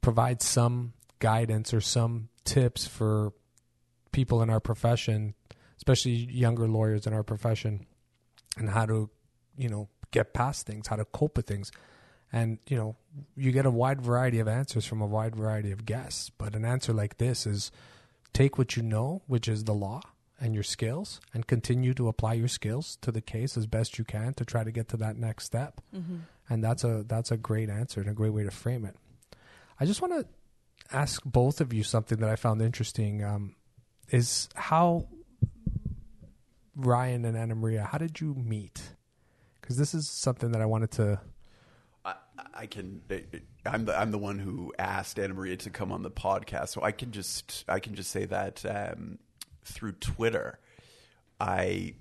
[0.00, 3.32] provide some guidance or some tips for
[4.12, 5.34] people in our profession
[5.76, 7.86] especially younger lawyers in our profession,
[8.56, 9.10] and how to,
[9.56, 11.72] you know, get past things, how to cope with things.
[12.32, 12.96] And, you know,
[13.36, 16.30] you get a wide variety of answers from a wide variety of guests.
[16.30, 17.70] But an answer like this is
[18.32, 20.00] take what you know, which is the law
[20.40, 24.04] and your skills, and continue to apply your skills to the case as best you
[24.04, 25.80] can to try to get to that next step.
[25.94, 26.16] Mm-hmm.
[26.48, 28.96] And that's a that's a great answer and a great way to frame it.
[29.78, 30.26] I just want to
[30.94, 33.24] ask both of you something that I found interesting.
[33.24, 33.54] Um,
[34.10, 35.06] is how
[36.76, 38.80] Ryan and Annamaria, how did you meet?
[39.60, 41.20] Because this is something that I wanted to.
[42.04, 42.14] I,
[42.52, 43.00] I can.
[43.64, 46.92] I'm the I'm the one who asked Annamaria to come on the podcast, so I
[46.92, 49.18] can just I can just say that um,
[49.64, 50.58] through Twitter,
[51.40, 51.94] I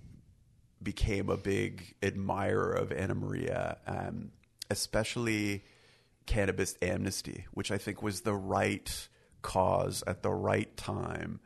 [0.82, 4.32] became a big admirer of Annamaria, um,
[4.70, 5.64] especially
[6.26, 9.08] cannabis amnesty, which I think was the right
[9.42, 11.40] cause at the right time.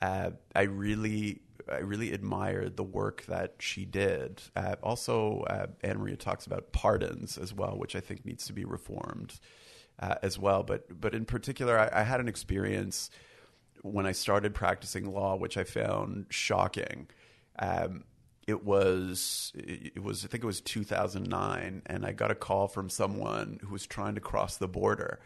[0.00, 4.42] Uh, I really, I really admired the work that she did.
[4.54, 8.64] Uh, also, uh, Maria talks about pardons as well, which I think needs to be
[8.64, 9.40] reformed
[9.98, 10.62] uh, as well.
[10.62, 13.10] But, but in particular, I, I had an experience
[13.82, 17.08] when I started practicing law, which I found shocking.
[17.58, 18.04] Um,
[18.46, 22.88] it was it was I think it was 2009 and I got a call from
[22.88, 25.20] someone who was trying to cross the border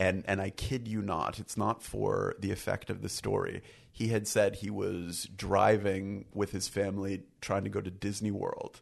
[0.00, 4.08] and and I kid you not it's not for the effect of the story he
[4.08, 8.80] had said he was driving with his family trying to go to Disney World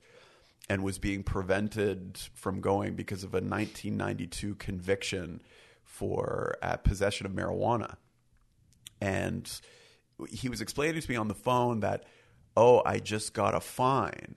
[0.70, 5.42] and was being prevented from going because of a 1992 conviction
[5.82, 7.96] for uh, possession of marijuana
[9.00, 9.60] and
[10.30, 12.04] he was explaining to me on the phone that
[12.58, 14.34] oh, I just got a fine.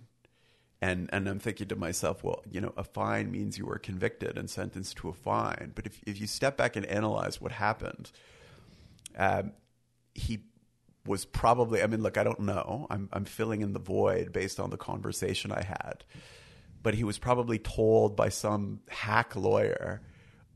[0.81, 4.35] And, and I'm thinking to myself, well, you know, a fine means you were convicted
[4.37, 5.73] and sentenced to a fine.
[5.75, 8.11] But if, if you step back and analyze what happened,
[9.15, 9.51] um,
[10.15, 10.39] he
[11.05, 12.87] was probably, I mean, look, I don't know.
[12.89, 16.03] I'm, I'm filling in the void based on the conversation I had.
[16.81, 20.01] But he was probably told by some hack lawyer,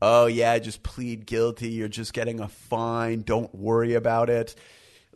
[0.02, 1.68] oh, yeah, just plead guilty.
[1.70, 3.22] You're just getting a fine.
[3.22, 4.56] Don't worry about it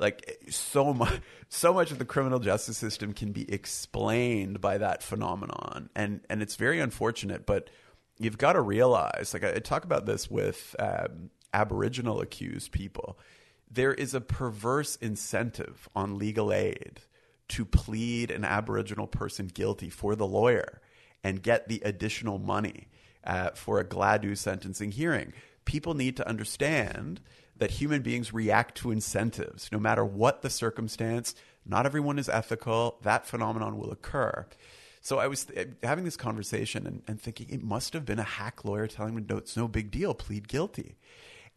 [0.01, 5.03] like so much so much of the criminal justice system can be explained by that
[5.03, 5.91] phenomenon.
[5.95, 7.71] And and it's very unfortunate but
[8.19, 13.19] you've got to realize like i, I talk about this with um, aboriginal accused people.
[13.71, 17.03] There is a perverse incentive on legal aid
[17.49, 20.81] to plead an aboriginal person guilty for the lawyer
[21.23, 22.89] and get the additional money
[23.25, 25.33] uh, for a Gladue sentencing hearing.
[25.65, 27.21] People need to understand
[27.61, 31.35] that human beings react to incentives no matter what the circumstance.
[31.65, 32.99] Not everyone is ethical.
[33.03, 34.47] That phenomenon will occur.
[35.03, 38.25] So I was th- having this conversation and, and, thinking it must have been a
[38.25, 40.97] hack lawyer telling me, no, it's no big deal, plead guilty.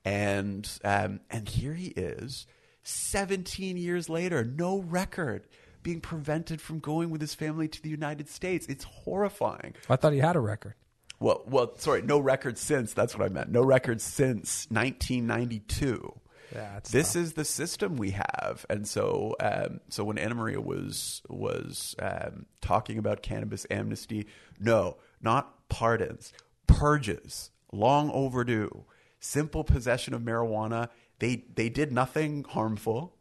[0.06, 2.48] And, um, and here he is,
[2.84, 5.48] 17 years later, no record,
[5.84, 8.66] being prevented from going with his family to the United States.
[8.68, 9.76] It's horrifying.
[9.90, 10.76] I thought he had a record.
[11.24, 12.94] Well, well, sorry, no record since.
[12.94, 13.50] That's what I meant.
[13.50, 16.20] No record since 1992.
[16.54, 17.22] Yeah, this tough.
[17.22, 22.98] is the system we have, and so um, so when Annamaria was was um, talking
[22.98, 24.28] about cannabis amnesty,
[24.60, 26.34] no, not pardons,
[26.68, 28.84] purges, long overdue.
[29.22, 30.90] Simple possession of marijuana.
[31.20, 33.16] They they did nothing harmful.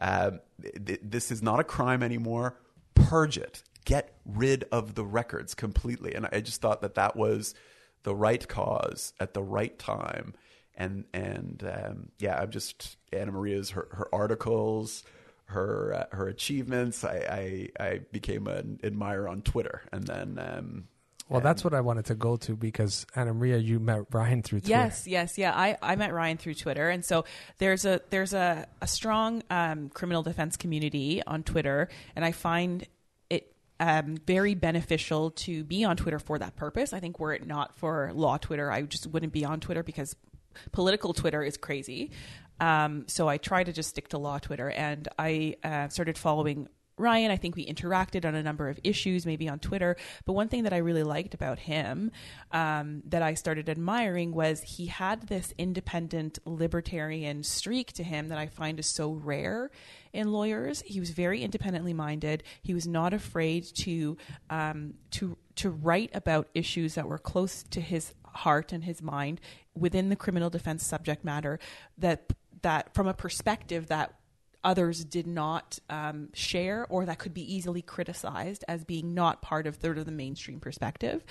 [0.00, 0.40] Um,
[0.84, 2.58] th- this is not a crime anymore.
[2.96, 6.12] Purge it get rid of the records completely.
[6.14, 7.54] And I just thought that that was
[8.02, 10.34] the right cause at the right time.
[10.76, 15.04] And and um, yeah, I'm just Annamaria's her, her articles,
[15.46, 17.02] her uh, her achievements.
[17.02, 20.38] I, I, I became an admirer on Twitter, and then.
[20.38, 20.88] Um,
[21.30, 24.70] well, that's what I wanted to go to because Annamaria, you met Ryan through Twitter.
[24.70, 25.52] Yes, yes, yeah.
[25.54, 27.24] I, I met Ryan through Twitter, and so
[27.58, 32.86] there's a there's a a strong um, criminal defense community on Twitter, and I find
[33.80, 36.92] um, very beneficial to be on Twitter for that purpose.
[36.92, 40.16] I think were it not for law Twitter, I just wouldn't be on Twitter because
[40.72, 42.10] political Twitter is crazy.
[42.60, 46.68] Um, so I try to just stick to law Twitter, and I uh, started following
[46.98, 47.30] Ryan.
[47.30, 49.96] I think we interacted on a number of issues, maybe on Twitter.
[50.24, 52.10] But one thing that I really liked about him
[52.52, 58.38] um, that I started admiring was he had this independent libertarian streak to him that
[58.38, 59.70] I find is so rare
[60.12, 60.82] in lawyers.
[60.86, 62.42] He was very independently minded.
[62.62, 64.16] He was not afraid to
[64.50, 69.40] um, to to write about issues that were close to his heart and his mind
[69.74, 71.58] within the criminal defense subject matter
[71.96, 72.32] that
[72.62, 74.14] that from a perspective that
[74.64, 79.66] others did not um, share or that could be easily criticized as being not part
[79.66, 81.24] of third of the mainstream perspective.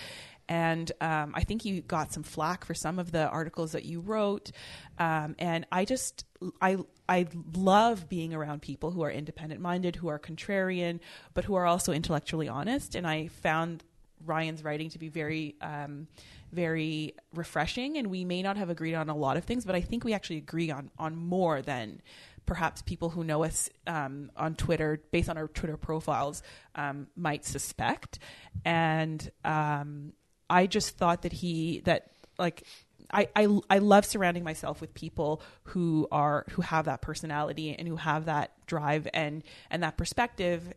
[0.49, 3.99] And um, I think you got some flack for some of the articles that you
[3.99, 4.51] wrote.
[4.97, 6.25] Um, and I just,
[6.61, 6.77] I,
[7.09, 10.99] I love being around people who are independent minded, who are contrarian,
[11.33, 12.95] but who are also intellectually honest.
[12.95, 13.83] And I found
[14.25, 16.07] Ryan's writing to be very, um,
[16.53, 17.97] very refreshing.
[17.97, 20.13] And we may not have agreed on a lot of things, but I think we
[20.13, 22.01] actually agree on on more than
[22.47, 26.41] perhaps people who know us um, on Twitter, based on our Twitter profiles,
[26.73, 28.17] um, might suspect.
[28.65, 30.13] And um,
[30.49, 32.63] I just thought that he that like
[33.11, 37.87] I, I I love surrounding myself with people who are who have that personality and
[37.87, 40.73] who have that drive and and that perspective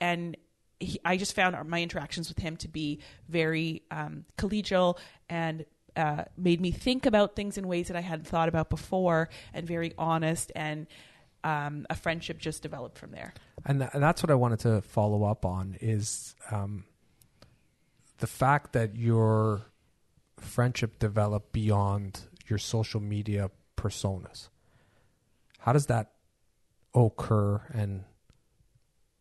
[0.00, 0.36] and
[0.80, 4.98] he, I just found my interactions with him to be very um, collegial
[5.28, 5.64] and
[5.96, 9.66] uh, made me think about things in ways that I hadn't thought about before, and
[9.66, 10.50] very honest.
[10.56, 10.86] And
[11.44, 13.34] um, a friendship just developed from there.
[13.64, 16.84] And, th- and that's what I wanted to follow up on is um,
[18.18, 19.62] the fact that your
[20.38, 24.48] friendship developed beyond your social media personas.
[25.58, 26.12] How does that
[26.94, 28.04] occur, and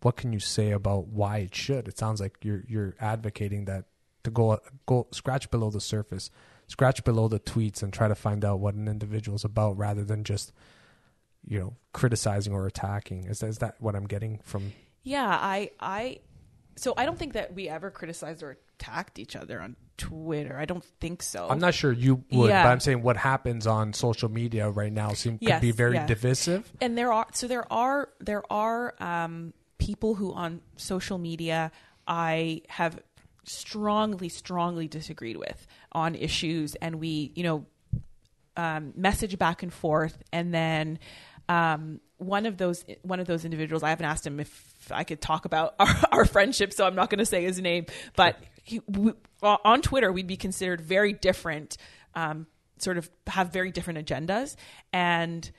[0.02, 1.88] what can you say about why it should?
[1.88, 3.86] It sounds like you're you're advocating that
[4.24, 6.30] to go go scratch below the surface,
[6.68, 10.04] scratch below the tweets, and try to find out what an individual is about, rather
[10.04, 10.52] than just
[11.48, 13.26] you know criticizing or attacking.
[13.26, 14.74] Is that, is that what I'm getting from?
[15.04, 16.20] Yeah, I I
[16.76, 20.58] so I don't think that we ever criticized or attacked each other on Twitter.
[20.58, 21.48] I don't think so.
[21.50, 22.64] I'm not sure you would, Yeah.
[22.64, 25.96] but I'm saying what happens on social media right now seems could Yes, be very
[25.96, 26.06] yeah.
[26.08, 26.72] divisive.
[26.82, 31.72] and there are so there are there are um, people who on social media
[32.08, 33.00] I have
[33.46, 37.66] strongly strongly disagreed with on issues, and we you know
[38.58, 41.00] um, message back and forth, and then
[41.50, 45.22] um, one of those one of those individuals I haven't asked him if I could
[45.22, 47.86] talk about our, our friendship, so I'm not going to say his name,
[48.16, 51.78] but he, w on Twitter we'd be considered very different.
[52.16, 52.48] Um,
[52.80, 54.56] sort of have very different agendas
[54.92, 55.50] and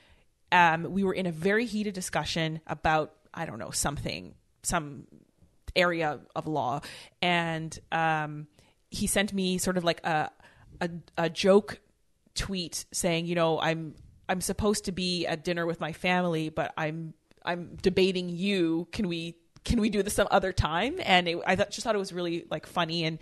[0.55, 5.07] um, we were in a very heated discussion about I don't know something, some
[5.75, 6.81] area of law,
[7.21, 8.47] and um,
[8.89, 10.31] he sent me sort of like a,
[10.81, 11.81] a a joke
[12.37, 13.97] tweet saying, you know, I'm
[14.29, 17.15] I'm supposed to be at dinner with my family, but I'm
[17.45, 18.89] I'm debating you.
[18.93, 20.97] Can we can we do this some other time?
[21.03, 23.19] And it, I thought, just thought it was really like funny, and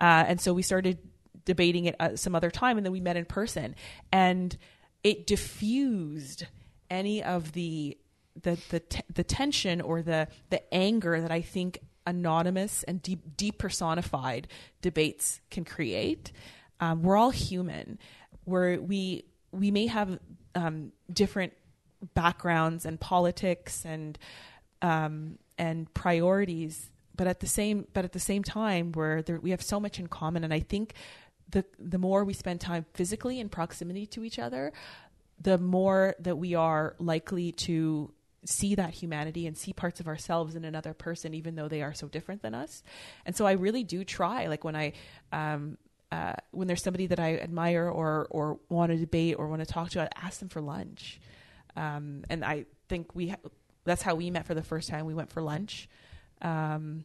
[0.00, 0.98] uh, and so we started
[1.44, 3.74] debating it uh, some other time, and then we met in person,
[4.12, 4.56] and
[5.02, 6.44] it diffused
[6.90, 7.96] any of the
[8.42, 13.36] the the t- the tension or the the anger that I think anonymous and deep
[13.36, 14.44] depersonified
[14.80, 16.32] debates can create.
[16.80, 17.98] Um, we're all human.
[18.44, 20.18] Where we we may have
[20.56, 21.52] um, different
[22.14, 24.18] backgrounds and politics and
[24.82, 29.62] um, and priorities, but at the same but at the same time, where we have
[29.62, 30.94] so much in common, and I think
[31.48, 34.72] the the more we spend time physically in proximity to each other,
[35.40, 38.12] the more that we are likely to
[38.44, 41.94] see that humanity and see parts of ourselves in another person, even though they are
[41.94, 42.82] so different than us.
[43.24, 44.92] And so I really do try, like when I,
[45.32, 45.78] um,
[46.12, 49.66] uh, when there's somebody that I admire or or want to debate or want to
[49.66, 51.20] talk to, I ask them for lunch.
[51.76, 53.36] Um, and I think we ha-
[53.84, 55.04] that's how we met for the first time.
[55.06, 55.88] We went for lunch.
[56.42, 57.04] Um,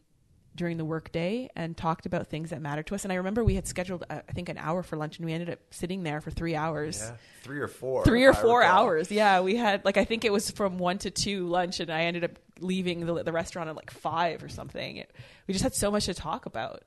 [0.54, 3.04] during the workday and talked about things that matter to us.
[3.04, 5.32] And I remember we had scheduled, uh, I think, an hour for lunch, and we
[5.32, 8.04] ended up sitting there for three hours Yeah, three or four.
[8.04, 8.84] three or four recall.
[8.84, 9.10] hours.
[9.10, 12.02] Yeah, we had like I think it was from one to two lunch, and I
[12.02, 14.98] ended up leaving the, the restaurant at like five or something.
[14.98, 15.10] It,
[15.48, 16.82] we just had so much to talk about.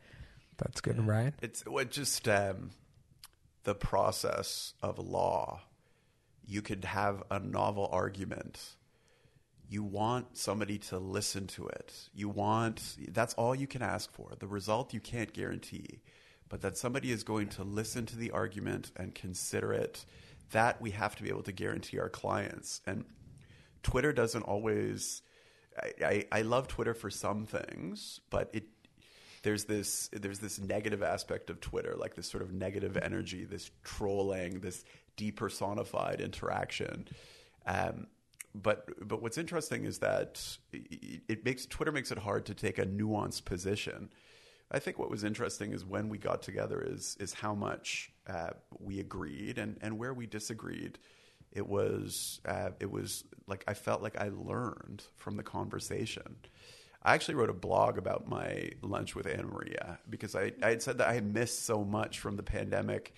[0.57, 1.33] That's good, Ryan.
[1.41, 2.71] It's what just um,
[3.63, 5.61] the process of law.
[6.47, 8.75] You could have a novel argument.
[9.67, 12.09] You want somebody to listen to it.
[12.13, 14.31] You want that's all you can ask for.
[14.39, 16.01] The result you can't guarantee,
[16.47, 20.05] but that somebody is going to listen to the argument and consider it.
[20.51, 22.81] That we have to be able to guarantee our clients.
[22.85, 23.05] And
[23.81, 25.23] Twitter doesn't always.
[25.77, 28.65] I, I, I love Twitter for some things, but it
[29.45, 33.69] there's this there's this negative aspect of Twitter, like this sort of negative energy, this
[33.83, 34.83] trolling, this
[35.17, 37.07] depersonified interaction.
[37.67, 38.07] Um,
[38.55, 40.41] but but what's interesting is that
[40.73, 44.09] it it makes Twitter makes it hard to take a nuanced position.
[44.71, 48.49] I think what was interesting is when we got together is is how much uh,
[48.79, 50.97] we agreed and, and where we disagreed.
[51.51, 56.35] It was uh, it was like I felt like I learned from the conversation.
[57.05, 60.97] I actually wrote a blog about my lunch with Annamaria because I, I had said
[60.97, 63.13] that I had missed so much from the pandemic.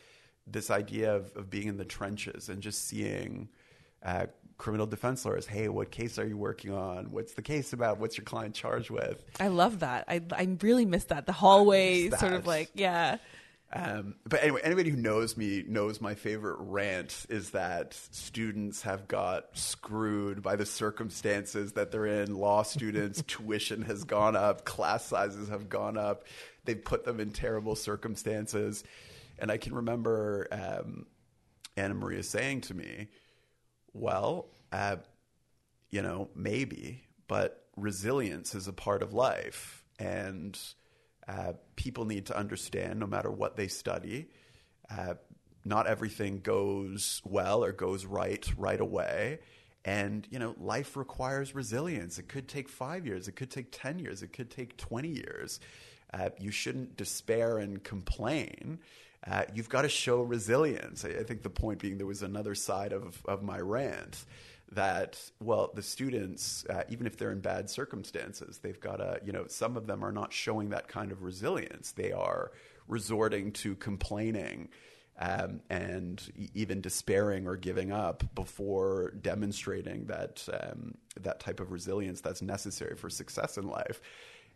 [0.45, 3.47] This idea of, of being in the trenches and just seeing
[4.03, 4.27] uh,
[4.57, 5.45] criminal defense lawyers.
[5.45, 7.11] Hey, what case are you working on?
[7.11, 7.97] What's the case about?
[7.97, 9.23] What's your client charged with?
[9.39, 10.05] I love that.
[10.07, 11.25] I I really miss that.
[11.25, 13.17] The hallway miss sort of like yeah.
[13.73, 19.07] Um, but anyway, anybody who knows me knows my favorite rant is that students have
[19.09, 22.35] got screwed by the circumstances that they're in.
[22.35, 26.25] Law students' tuition has gone up, class sizes have gone up.
[26.63, 28.83] They've put them in terrible circumstances.
[29.37, 31.05] And I can remember um,
[31.75, 33.09] Annamaria saying to me,
[33.93, 34.97] Well, uh,
[35.89, 39.83] you know, maybe, but resilience is a part of life.
[39.99, 40.57] And
[41.27, 44.29] uh, people need to understand no matter what they study,
[44.89, 45.15] uh,
[45.65, 49.39] not everything goes well or goes right right away.
[49.83, 52.19] And, you know, life requires resilience.
[52.19, 55.59] It could take five years, it could take 10 years, it could take 20 years.
[56.13, 58.79] Uh, you shouldn't despair and complain.
[59.25, 61.03] Uh, you've got to show resilience.
[61.03, 64.25] I, I, think the point being there was another side of, of my rant
[64.71, 69.31] that, well, the students, uh, even if they're in bad circumstances, they've got to, you
[69.31, 71.93] know, some of them are not showing that kind of resilience.
[71.93, 72.51] They are
[72.87, 74.69] resorting to complaining
[75.19, 76.21] um, and
[76.53, 82.95] even despairing or giving up before demonstrating that um, that type of resilience that's necessary
[82.95, 83.99] for success in life.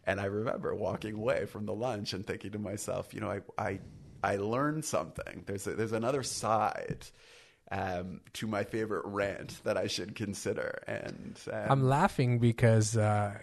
[0.05, 3.41] And I remember walking away from the lunch and thinking to myself, you know, I
[3.57, 3.79] I,
[4.23, 5.43] I learned something.
[5.47, 7.05] There's a, there's another side.
[7.73, 13.37] Um, to my favorite rant that I should consider, and um, I'm laughing because uh,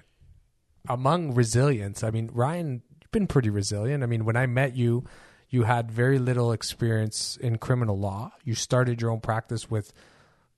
[0.87, 4.03] among resilience, I mean, Ryan, you've been pretty resilient.
[4.03, 5.05] I mean, when I met you,
[5.49, 8.33] you had very little experience in criminal law.
[8.45, 9.93] You started your own practice with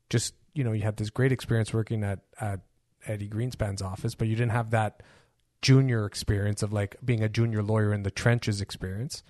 [0.08, 2.60] just, you know, you had this great experience working at, at
[3.06, 5.02] Eddie Greenspan's office, but you didn't have that
[5.62, 9.22] junior experience of like being a junior lawyer in the trenches experience.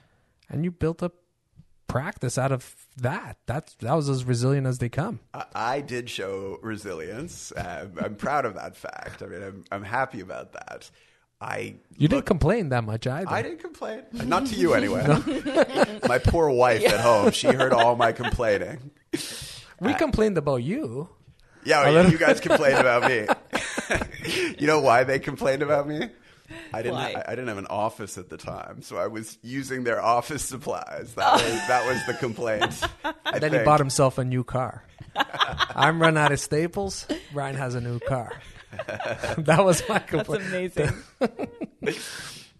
[0.49, 1.15] And you built up
[1.91, 3.37] practice out of that.
[3.47, 5.21] That's that was as resilient as they come.
[5.35, 7.53] I, I did show resilience.
[7.57, 9.23] Um, I'm proud of that fact.
[9.23, 10.91] I mean, I'm I'm happy about that.
[11.41, 13.31] I you look, didn't complain that much either.
[13.31, 15.05] I didn't complain, not to you anyway.
[16.07, 16.95] my poor wife yeah.
[16.95, 18.91] at home, she heard all my complaining.
[19.81, 21.09] We uh, complained about you.
[21.65, 23.27] Yeah, well, you guys complained about me.
[24.59, 26.09] you know why they complained about me?
[26.73, 26.99] I didn't.
[26.99, 30.43] I, I, didn't have an office at the time, so I was using their office
[30.43, 31.15] supplies.
[31.15, 31.35] That oh.
[31.35, 32.83] was that was the complaint.
[33.25, 33.63] I then think.
[33.63, 34.85] he bought himself a new car.
[35.17, 37.07] I'm run out of staples.
[37.33, 38.33] Ryan has a new car.
[39.39, 40.75] that was my complaint.
[40.75, 41.49] That's amazing.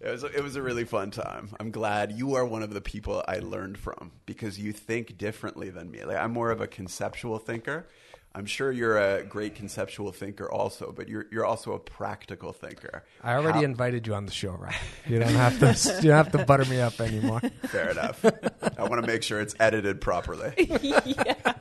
[0.03, 1.49] It was, a, it was a really fun time.
[1.59, 5.69] I'm glad you are one of the people I learned from because you think differently
[5.69, 6.03] than me.
[6.03, 7.87] Like I'm more of a conceptual thinker.
[8.33, 13.03] I'm sure you're a great conceptual thinker also, but you're you're also a practical thinker.
[13.21, 14.75] I already How- invited you on the show, right?
[15.05, 17.41] You don't have to you don't have to butter me up anymore.
[17.63, 18.23] Fair enough.
[18.23, 20.53] I want to make sure it's edited properly.
[20.81, 21.53] yeah.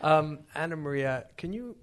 [0.00, 1.76] Um, Annamaria, can you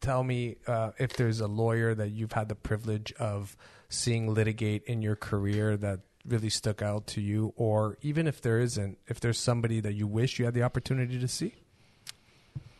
[0.00, 3.56] tell me uh, if there's a lawyer that you've had the privilege of
[3.88, 8.60] seeing litigate in your career that really stuck out to you, or even if there
[8.60, 11.54] isn't, if there's somebody that you wish you had the opportunity to see?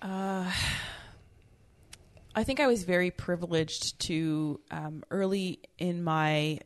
[0.01, 0.51] Uh,
[2.35, 6.61] I think I was very privileged to um, early in my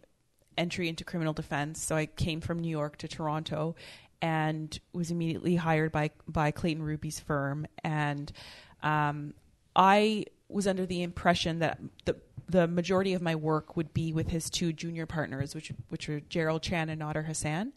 [0.59, 1.83] entry into criminal defense.
[1.83, 3.75] So I came from New York to Toronto
[4.21, 7.67] and was immediately hired by by Clayton Ruby's firm.
[7.83, 8.31] And
[8.83, 9.35] um,
[9.75, 12.17] I was under the impression that the
[12.49, 16.21] the majority of my work would be with his two junior partners, which which were
[16.21, 17.73] Gerald Chan and Nader Hassan.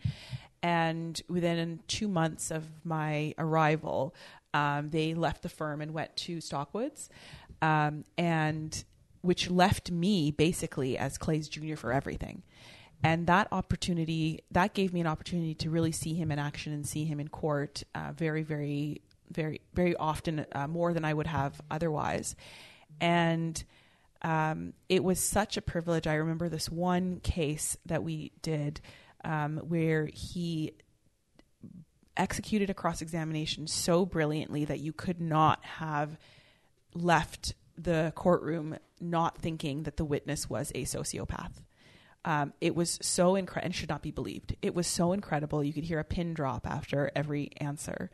[0.62, 4.16] And within two months of my arrival,
[4.56, 7.10] um, they left the firm and went to Stockwoods,
[7.62, 8.84] um, and
[9.22, 12.44] which left me basically as Clay's junior for everything.
[13.04, 16.88] And that opportunity, that gave me an opportunity to really see him in action and
[16.88, 21.28] see him in court uh, very, very, very, very often, uh, more than I would
[21.28, 22.36] have otherwise
[23.02, 23.64] and
[24.22, 26.08] um, it was such a privilege.
[26.08, 28.82] I remember this one case that we did
[29.24, 30.74] um, where he
[32.18, 36.18] executed a cross examination so brilliantly that you could not have
[36.94, 41.52] left the courtroom not thinking that the witness was a sociopath.
[42.24, 44.56] Um, it was so incredible and should not be believed.
[44.62, 45.64] It was so incredible.
[45.64, 48.10] You could hear a pin drop after every answer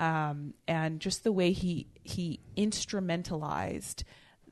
[0.00, 4.02] um, and just the way he he instrumentalized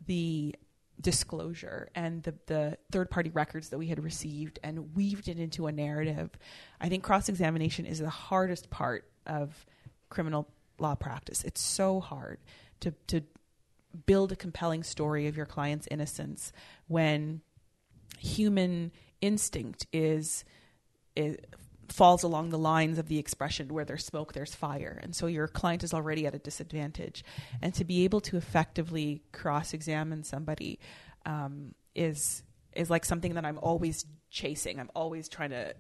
[0.07, 0.55] the
[1.01, 5.67] disclosure and the, the third party records that we had received and weaved it into
[5.67, 6.31] a narrative.
[6.81, 9.67] I think cross examination is the hardest part of
[10.09, 11.45] criminal law practice.
[11.45, 12.39] It's so hard
[12.81, 13.23] to, to
[14.07, 16.53] build a compelling story of your client's innocence
[16.87, 17.41] when
[18.19, 20.45] human instinct is,
[21.17, 21.37] is
[21.89, 24.99] falls along the lines of the expression where there's smoke there's fire.
[25.03, 27.25] And so your client is already at a disadvantage.
[27.63, 30.79] And to be able to effectively cross-examine somebody
[31.27, 32.43] um, is
[32.75, 34.79] is like something that i'm always chasing.
[34.79, 35.75] I'm always trying to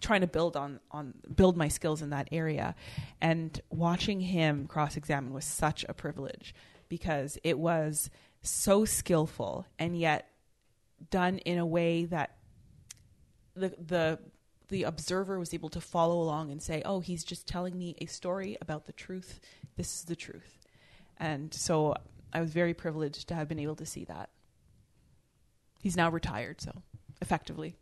[0.00, 2.74] trying to build on on build my skills in that area.
[3.20, 6.54] And watching him cross-examine was such a privilege
[6.88, 8.10] because it was
[8.42, 10.28] so skillful and yet
[11.10, 12.36] done in a way that
[13.54, 14.18] the the
[14.70, 18.06] the observer was able to follow along and say, "Oh, he's just telling me a
[18.06, 19.40] story about the truth.
[19.76, 20.58] This is the truth."
[21.18, 21.94] And so
[22.32, 24.30] I was very privileged to have been able to see that.
[25.82, 26.82] He's now retired, so
[27.20, 27.76] effectively.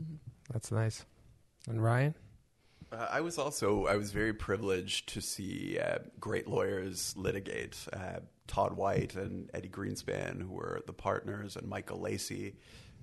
[0.00, 0.16] Mm-hmm.
[0.52, 1.04] That's nice.
[1.68, 2.14] And Ryan?
[2.90, 7.76] Uh, I was also I was very privileged to see uh, great lawyers litigate.
[7.92, 12.56] Uh, Todd White and Eddie Greenspan, who were the partners, and Michael Lacey,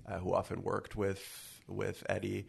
[0.06, 2.46] uh, who often worked with with Eddie.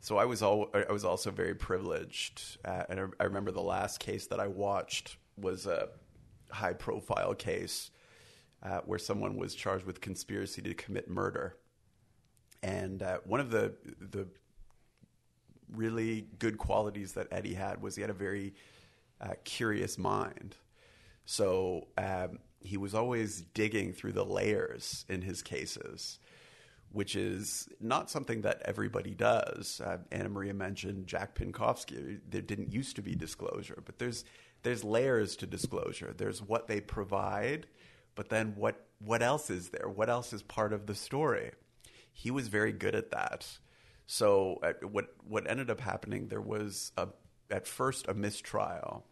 [0.00, 4.00] So I was all I was also very privileged, uh, and I, remember the last
[4.00, 5.88] case that I watched was a
[6.50, 7.90] high profile case
[8.62, 11.56] uh, where someone was charged with conspiracy to commit murder.
[12.62, 14.26] And uh, one of the the
[15.70, 18.54] really good qualities that Eddie had was he had a very
[19.20, 20.56] uh, curious mind.
[21.26, 26.18] So um, he was always digging through the layers in his cases,
[26.92, 29.80] which is not something that everybody does.
[29.84, 32.20] Uh, Annamaria mentioned Jack Pinkofsky.
[32.28, 34.24] There didn't used to be disclosure, but there's
[34.62, 36.12] there's layers to disclosure.
[36.16, 37.66] There's what they provide,
[38.14, 39.88] but then what what else is there?
[39.88, 41.52] What else is part of the story?
[42.12, 43.46] He was very good at that.
[44.06, 46.28] So uh, what what ended up happening?
[46.28, 47.08] There was a,
[47.50, 49.06] at first a mistrial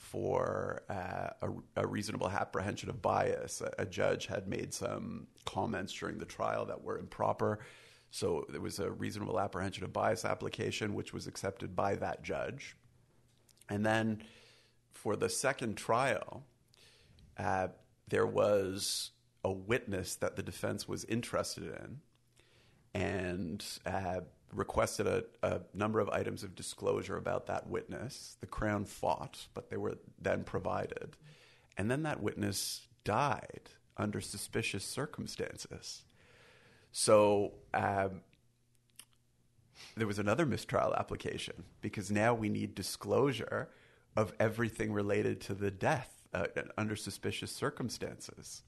[0.00, 3.60] for uh, a, a, reasonable apprehension of bias.
[3.60, 7.60] A, a, judge had made some comments during the trial that were improper.
[8.10, 12.76] So there was a reasonable apprehension of bias application, which was accepted by that judge.
[13.68, 14.22] And then
[14.94, 16.44] for the second trial,
[17.38, 17.68] uh,
[18.08, 19.10] there was
[19.44, 22.00] a witness that the defense was interested in
[22.94, 24.20] and uh,
[24.52, 28.36] requested a, a, number of items of disclosure about that witness.
[28.40, 31.16] The Crown fought, but they were then provided.
[31.76, 36.02] And then that witness died under suspicious circumstances.
[36.92, 38.22] So um,
[39.96, 43.68] there was another mistrial application because now we need disclosure
[44.16, 46.46] of everything related to the death uh,
[46.76, 48.62] under suspicious circumstances.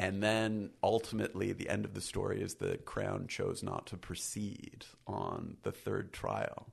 [0.00, 4.86] And then ultimately, the end of the story is the Crown chose not to proceed
[5.06, 6.72] on the third trial.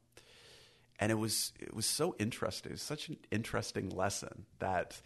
[0.97, 2.71] And it was it was so interesting.
[2.71, 5.01] It was such an interesting lesson that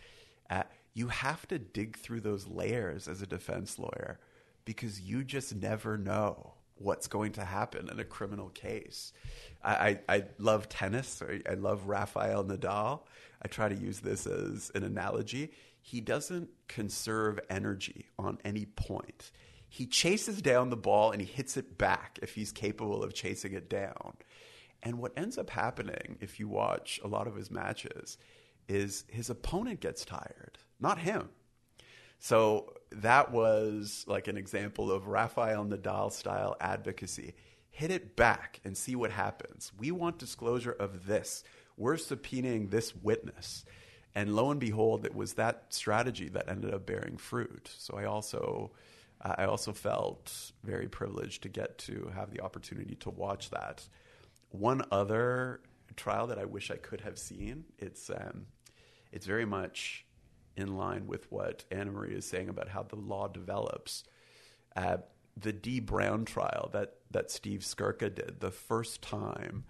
[0.51, 0.63] uh,
[0.93, 4.19] you have to dig through those layers as a defense lawyer
[4.65, 9.13] because you just never know what's going to happen in a criminal case.
[9.63, 11.23] I, I, I love tennis.
[11.49, 13.01] I love Rafael Nadal.
[13.41, 15.51] I try to use this as an analogy.
[15.81, 19.31] He doesn't conserve energy on any point.
[19.67, 23.53] He chases down the ball and he hits it back if he's capable of chasing
[23.53, 24.17] it down.
[24.83, 28.17] And what ends up happening if you watch a lot of his matches
[28.67, 31.29] is his opponent gets tired, not him.
[32.19, 37.33] So that was like an example of Rafael Nadal style advocacy.
[37.69, 39.71] Hit it back and see what happens.
[39.77, 41.43] We want disclosure of this.
[41.77, 43.65] We're subpoenaing this witness.
[44.13, 47.69] And lo and behold, it was that strategy that ended up bearing fruit.
[47.77, 48.71] So I also,
[49.21, 53.87] I also felt very privileged to get to have the opportunity to watch that.
[54.49, 55.61] One other
[55.95, 57.65] trial that I wish I could have seen.
[57.77, 58.47] It's um,
[59.11, 60.05] it's very much
[60.55, 64.03] in line with what Anna Marie is saying about how the law develops.
[64.75, 64.97] Uh,
[65.37, 69.65] the Dee Brown trial that that Steve Skurka did, the first time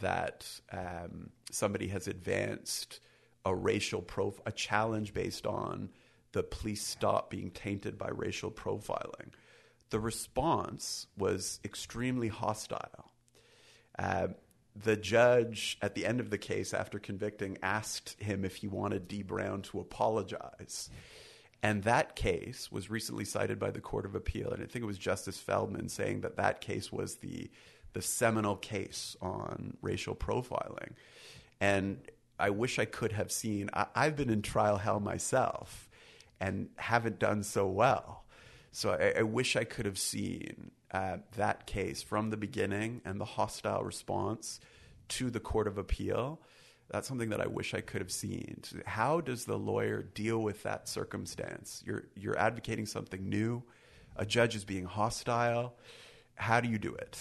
[0.00, 3.00] that um, somebody has advanced
[3.44, 5.90] a racial prof, a challenge based on
[6.32, 9.30] the police stop being tainted by racial profiling.
[9.90, 13.12] The response was extremely hostile.
[13.98, 14.28] Uh,
[14.74, 19.06] the judge at the end of the case, after convicting, asked him if he wanted
[19.06, 20.88] Dee Brown to apologize.
[21.62, 24.86] And that case was recently cited by the Court of Appeal, and I think it
[24.86, 27.50] was Justice Feldman saying that that case was the
[27.92, 30.92] the seminal case on racial profiling.
[31.60, 31.98] And
[32.42, 33.70] I wish I could have seen.
[33.72, 35.88] I, I've been in trial hell myself,
[36.40, 38.24] and haven't done so well.
[38.72, 43.20] So I, I wish I could have seen uh, that case from the beginning and
[43.20, 44.58] the hostile response
[45.08, 46.40] to the Court of Appeal.
[46.90, 48.62] That's something that I wish I could have seen.
[48.86, 51.82] How does the lawyer deal with that circumstance?
[51.86, 53.62] You're you're advocating something new.
[54.16, 55.74] A judge is being hostile.
[56.34, 57.18] How do you do it?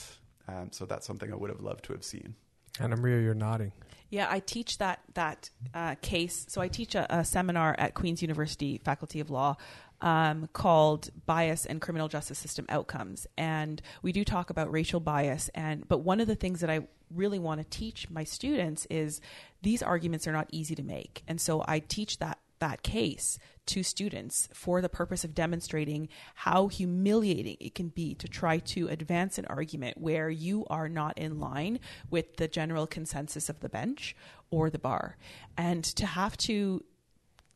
[0.48, 2.36] Um, so that's something I would have loved to have seen.
[2.80, 3.72] Annamaria, you're nodding.
[4.12, 6.46] Yeah, I teach that that uh, case.
[6.50, 9.56] So I teach a, a, seminar at Queen's University Faculty of Law
[10.02, 15.50] um, called "Bias and Criminal Justice System Outcomes," and we do talk about racial bias.
[15.56, 19.22] And but one of the things that I really want to teach my students is
[19.62, 23.84] these arguments are not easy to make, and so I teach that that case to
[23.84, 29.38] students for the purpose of demonstrating how humiliating it can be to try to advance
[29.38, 34.16] an argument where you are not in line with the general consensus of the bench
[34.50, 35.18] or the bar.
[35.58, 36.84] And to have to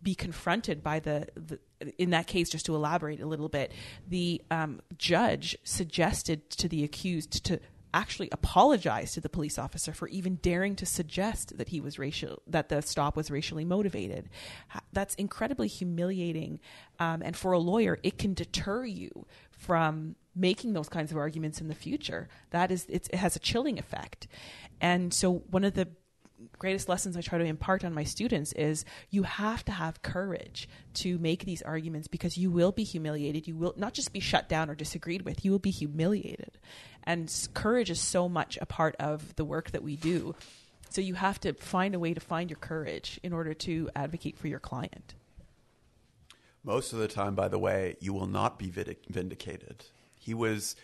[0.01, 1.59] be confronted by the, the,
[1.97, 3.71] in that case just to elaborate a little bit
[4.07, 7.59] the um, judge suggested to the accused to
[7.95, 12.41] actually apologize to the police officer for even daring to suggest that he was racial,
[12.45, 14.29] that the stop was racially motivated.
[14.91, 16.59] That's incredibly humiliating.
[16.99, 21.61] Um, and for a lawyer, it can deter you from making those kinds of arguments
[21.61, 22.27] in the future.
[22.51, 24.27] That is, it has a chilling effect.
[24.81, 25.87] And so, one of the
[26.57, 30.67] greatest lessons I try to impart on my students is you have to have courage
[30.95, 33.47] to make these arguments because you will be humiliated.
[33.47, 36.57] You will not just be shut down or disagreed with, you will be humiliated.
[37.03, 40.35] And courage is so much a part of the work that we do.
[40.89, 44.37] So you have to find a way to find your courage in order to advocate
[44.37, 45.13] for your client.
[46.63, 49.85] Most of the time, by the way, you will not be vindicated.
[50.17, 50.75] He was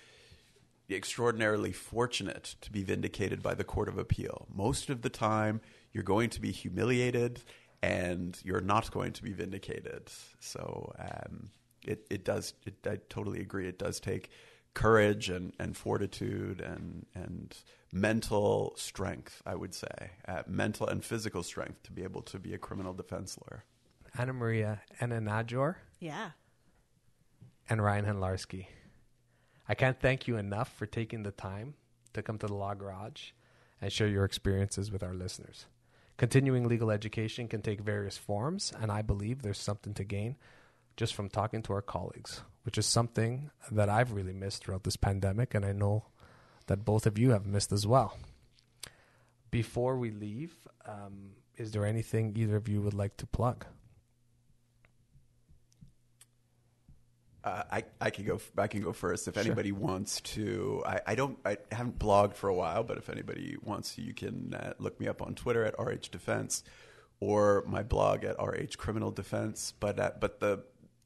[0.96, 4.48] extraordinarily fortunate to be vindicated by the Court of Appeal.
[4.54, 5.62] Most of the time,
[5.92, 7.42] you're going to be humiliated
[7.82, 10.10] and you're not going to be vindicated.
[10.40, 11.50] So um,
[11.86, 13.68] it, it does, it, I totally agree.
[13.68, 14.30] It does take
[14.74, 17.56] courage and, and fortitude and, and
[17.92, 22.54] mental strength, I would say, uh, mental and physical strength to be able to be
[22.54, 23.66] a criminal defense lawyer.
[24.18, 25.76] Annamaria Enenajor.
[26.00, 26.32] Yeah.
[27.70, 28.68] And Ryan Handlarski.
[29.72, 31.76] I can't thank you enough for taking the time
[32.12, 33.32] to come to the Law Garage
[33.80, 35.66] and share your experiences with our listeners.
[36.18, 40.36] Continuing legal education can take various forms, and I believe there's something to gain
[40.98, 44.98] just from talking to our colleagues, which is something that I've really missed throughout this
[44.98, 46.04] pandemic, and I know
[46.68, 48.18] that both of you have missed as well.
[49.52, 50.52] Before we leave,
[50.86, 53.66] um, is there anything either of you would like to plug?
[57.44, 59.44] Uh, I I can go I can go first if sure.
[59.44, 60.84] anybody wants to.
[60.86, 64.14] I, I don't I haven't blogged for a while, but if anybody wants to, you
[64.14, 66.64] can uh, look me up on Twitter at RH Defense
[67.20, 69.74] or my blog at RH Criminal Defense.
[69.80, 70.64] But uh, but the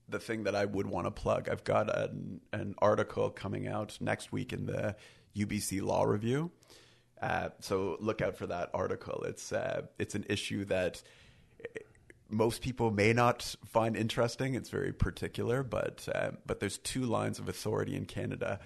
[0.09, 3.97] the thing that I would want to plug, I've got an, an article coming out
[3.99, 4.95] next week in the
[5.35, 6.51] UBC Law Review.
[7.21, 9.23] Uh, so look out for that article.
[9.23, 11.01] It's uh, it's an issue that
[12.29, 14.55] most people may not find interesting.
[14.55, 18.59] It's very particular, but uh, but there's two lines of authority in Canada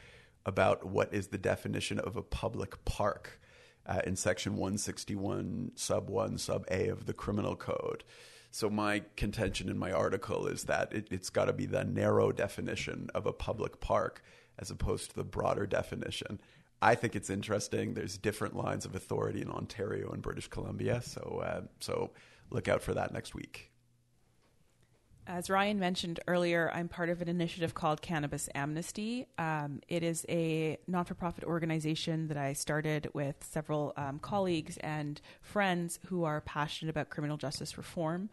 [0.46, 3.40] about what is the definition of a public park
[3.86, 8.04] uh, in Section 161, Sub 1, Sub A of the Criminal Code.
[8.52, 12.32] So my contention in my article is that it, it's got to be the narrow
[12.32, 14.24] definition of a public park
[14.58, 16.40] as opposed to the broader definition.
[16.82, 17.94] I think it's interesting.
[17.94, 22.12] There's different lines of authority in Ontario and British Columbia, so uh, so
[22.50, 23.70] look out for that next week.
[25.30, 29.28] As Ryan mentioned earlier, I'm part of an initiative called Cannabis Amnesty.
[29.38, 34.78] Um, it is a non for profit organization that I started with several um, colleagues
[34.78, 38.32] and friends who are passionate about criminal justice reform.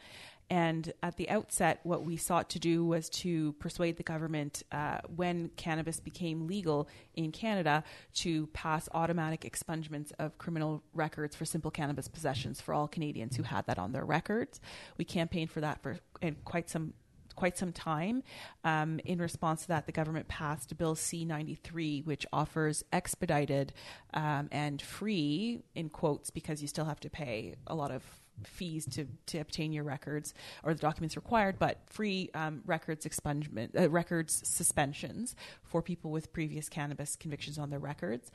[0.49, 4.99] And at the outset, what we sought to do was to persuade the government, uh,
[5.15, 7.83] when cannabis became legal in Canada,
[8.15, 13.43] to pass automatic expungements of criminal records for simple cannabis possessions for all Canadians who
[13.43, 14.61] had that on their records.
[14.99, 15.99] We campaigned for that for
[16.45, 16.95] quite some
[17.35, 18.23] quite some time.
[18.65, 23.75] Um, in response to that, the government passed Bill C 93, which offers expedited
[24.15, 28.03] um, and free, in quotes, because you still have to pay a lot of
[28.45, 33.79] fees to, to obtain your records or the documents required, but free um, records expungement,
[33.79, 38.31] uh, records suspensions for people with previous cannabis convictions on their records.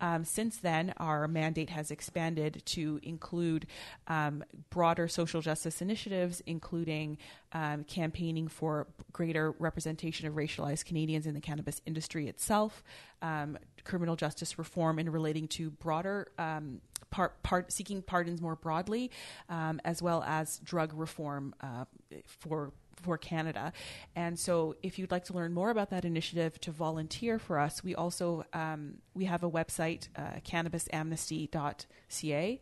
[0.00, 3.66] Um, since then, our mandate has expanded to include
[4.08, 7.18] um, broader social justice initiatives, including
[7.52, 12.82] um, campaigning for greater representation of racialized Canadians in the cannabis industry itself,
[13.22, 16.80] um, criminal justice reform in relating to broader um,
[17.10, 19.10] part, part, seeking pardons more broadly,
[19.48, 21.84] um, as well as drug reform uh,
[22.26, 23.74] for for Canada.
[24.14, 27.84] And so, if you'd like to learn more about that initiative to volunteer for us,
[27.84, 32.60] we also um, we have a website, uh, cannabisamnesty.ca.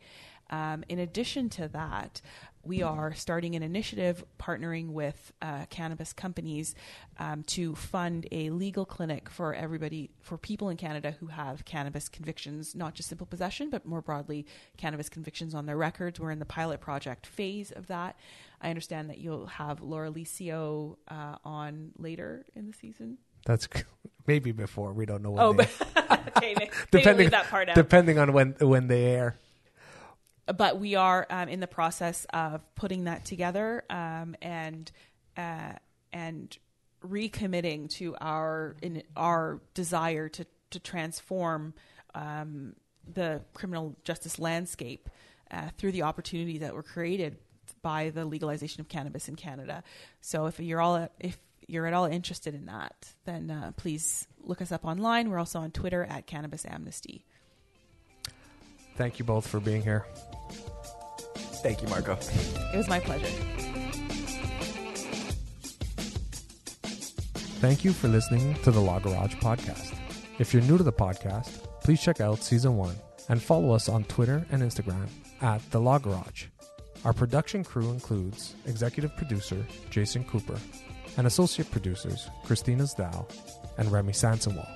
[0.50, 2.20] Um, in addition to that,
[2.66, 6.74] we are starting an initiative partnering with uh, cannabis companies
[7.18, 12.08] um, to fund a legal clinic for everybody, for people in Canada who have cannabis
[12.08, 14.46] convictions, not just simple possession, but more broadly,
[14.76, 16.18] cannabis convictions on their records.
[16.18, 18.16] We're in the pilot project phase of that.
[18.60, 23.18] I understand that you'll have Laura Licio uh, on later in the season.
[23.44, 23.68] That's
[24.26, 24.92] maybe before.
[24.92, 25.44] We don't know when.
[25.44, 25.68] Oh, they,
[26.36, 27.74] okay, depending, that part out.
[27.74, 29.36] Depending on when when they air
[30.46, 34.90] but we are um, in the process of putting that together um, and
[35.36, 35.72] uh,
[36.12, 36.56] and
[37.02, 41.74] recommitting to our in our desire to to transform
[42.14, 42.74] um,
[43.12, 45.08] the criminal justice landscape
[45.50, 47.36] uh, through the opportunities that were created
[47.82, 49.82] by the legalization of cannabis in Canada.
[50.20, 54.60] So if you're all if you're at all interested in that, then uh, please look
[54.60, 55.30] us up online.
[55.30, 57.24] We're also on Twitter at Cannabis Amnesty.
[58.96, 60.06] Thank you both for being here.
[61.64, 62.12] Thank you, Marco.
[62.74, 63.26] It was my pleasure.
[67.62, 69.96] Thank you for listening to the Law Garage podcast.
[70.38, 71.48] If you're new to the podcast,
[71.82, 72.96] please check out season one
[73.30, 75.08] and follow us on Twitter and Instagram
[75.40, 76.48] at the Law Garage.
[77.06, 80.60] Our production crew includes executive producer Jason Cooper
[81.16, 83.26] and associate producers Christina Zdal
[83.78, 84.68] and Remy Sansenwall.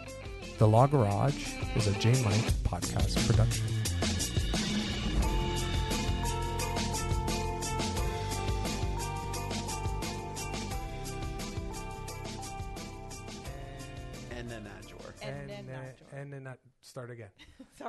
[0.56, 3.77] The Law Garage is a J Mike podcast production.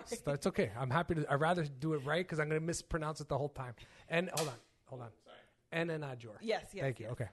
[0.10, 0.22] Sorry.
[0.26, 0.72] So it's okay.
[0.80, 1.26] I'm happy to.
[1.32, 3.74] I'd rather do it right because I'm going to mispronounce it the whole time.
[4.10, 4.56] And hold on,
[4.86, 5.10] hold on.
[5.24, 5.36] Sorry.
[5.72, 6.36] And an Ajor.
[6.42, 6.84] Yes, yes.
[6.84, 7.06] Thank you.
[7.06, 7.12] yes.
[7.14, 7.28] Okay.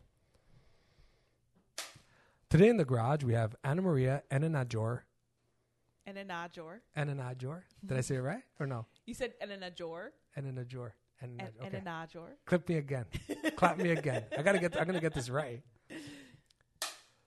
[2.49, 5.01] Today in the garage we have Annamaria and an Ajor
[6.07, 6.79] And a Najor.
[6.95, 7.63] and an Ajor.
[7.85, 8.87] Did I say it right or no?
[9.05, 10.11] You said and a Najor.
[10.37, 11.79] And an Ajor and an And, and Okay.
[11.79, 12.29] a Najor.
[12.45, 13.07] Clip me again.
[13.57, 14.25] Clap me again.
[14.39, 14.79] I gotta get.
[14.81, 15.63] I'm gonna get this right.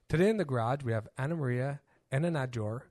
[0.08, 1.80] Today in the garage we have Annamaria
[2.12, 2.84] and an Ajor.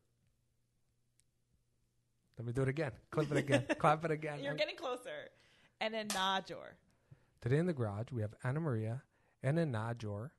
[2.38, 2.92] Let me do it again.
[3.10, 3.64] Clip it again.
[3.78, 4.38] Clap it again.
[4.42, 5.30] You're getting closer.
[5.80, 6.76] And a Najor.
[7.40, 9.02] Today in the garage, we have Annamaria
[9.42, 10.30] and a Najor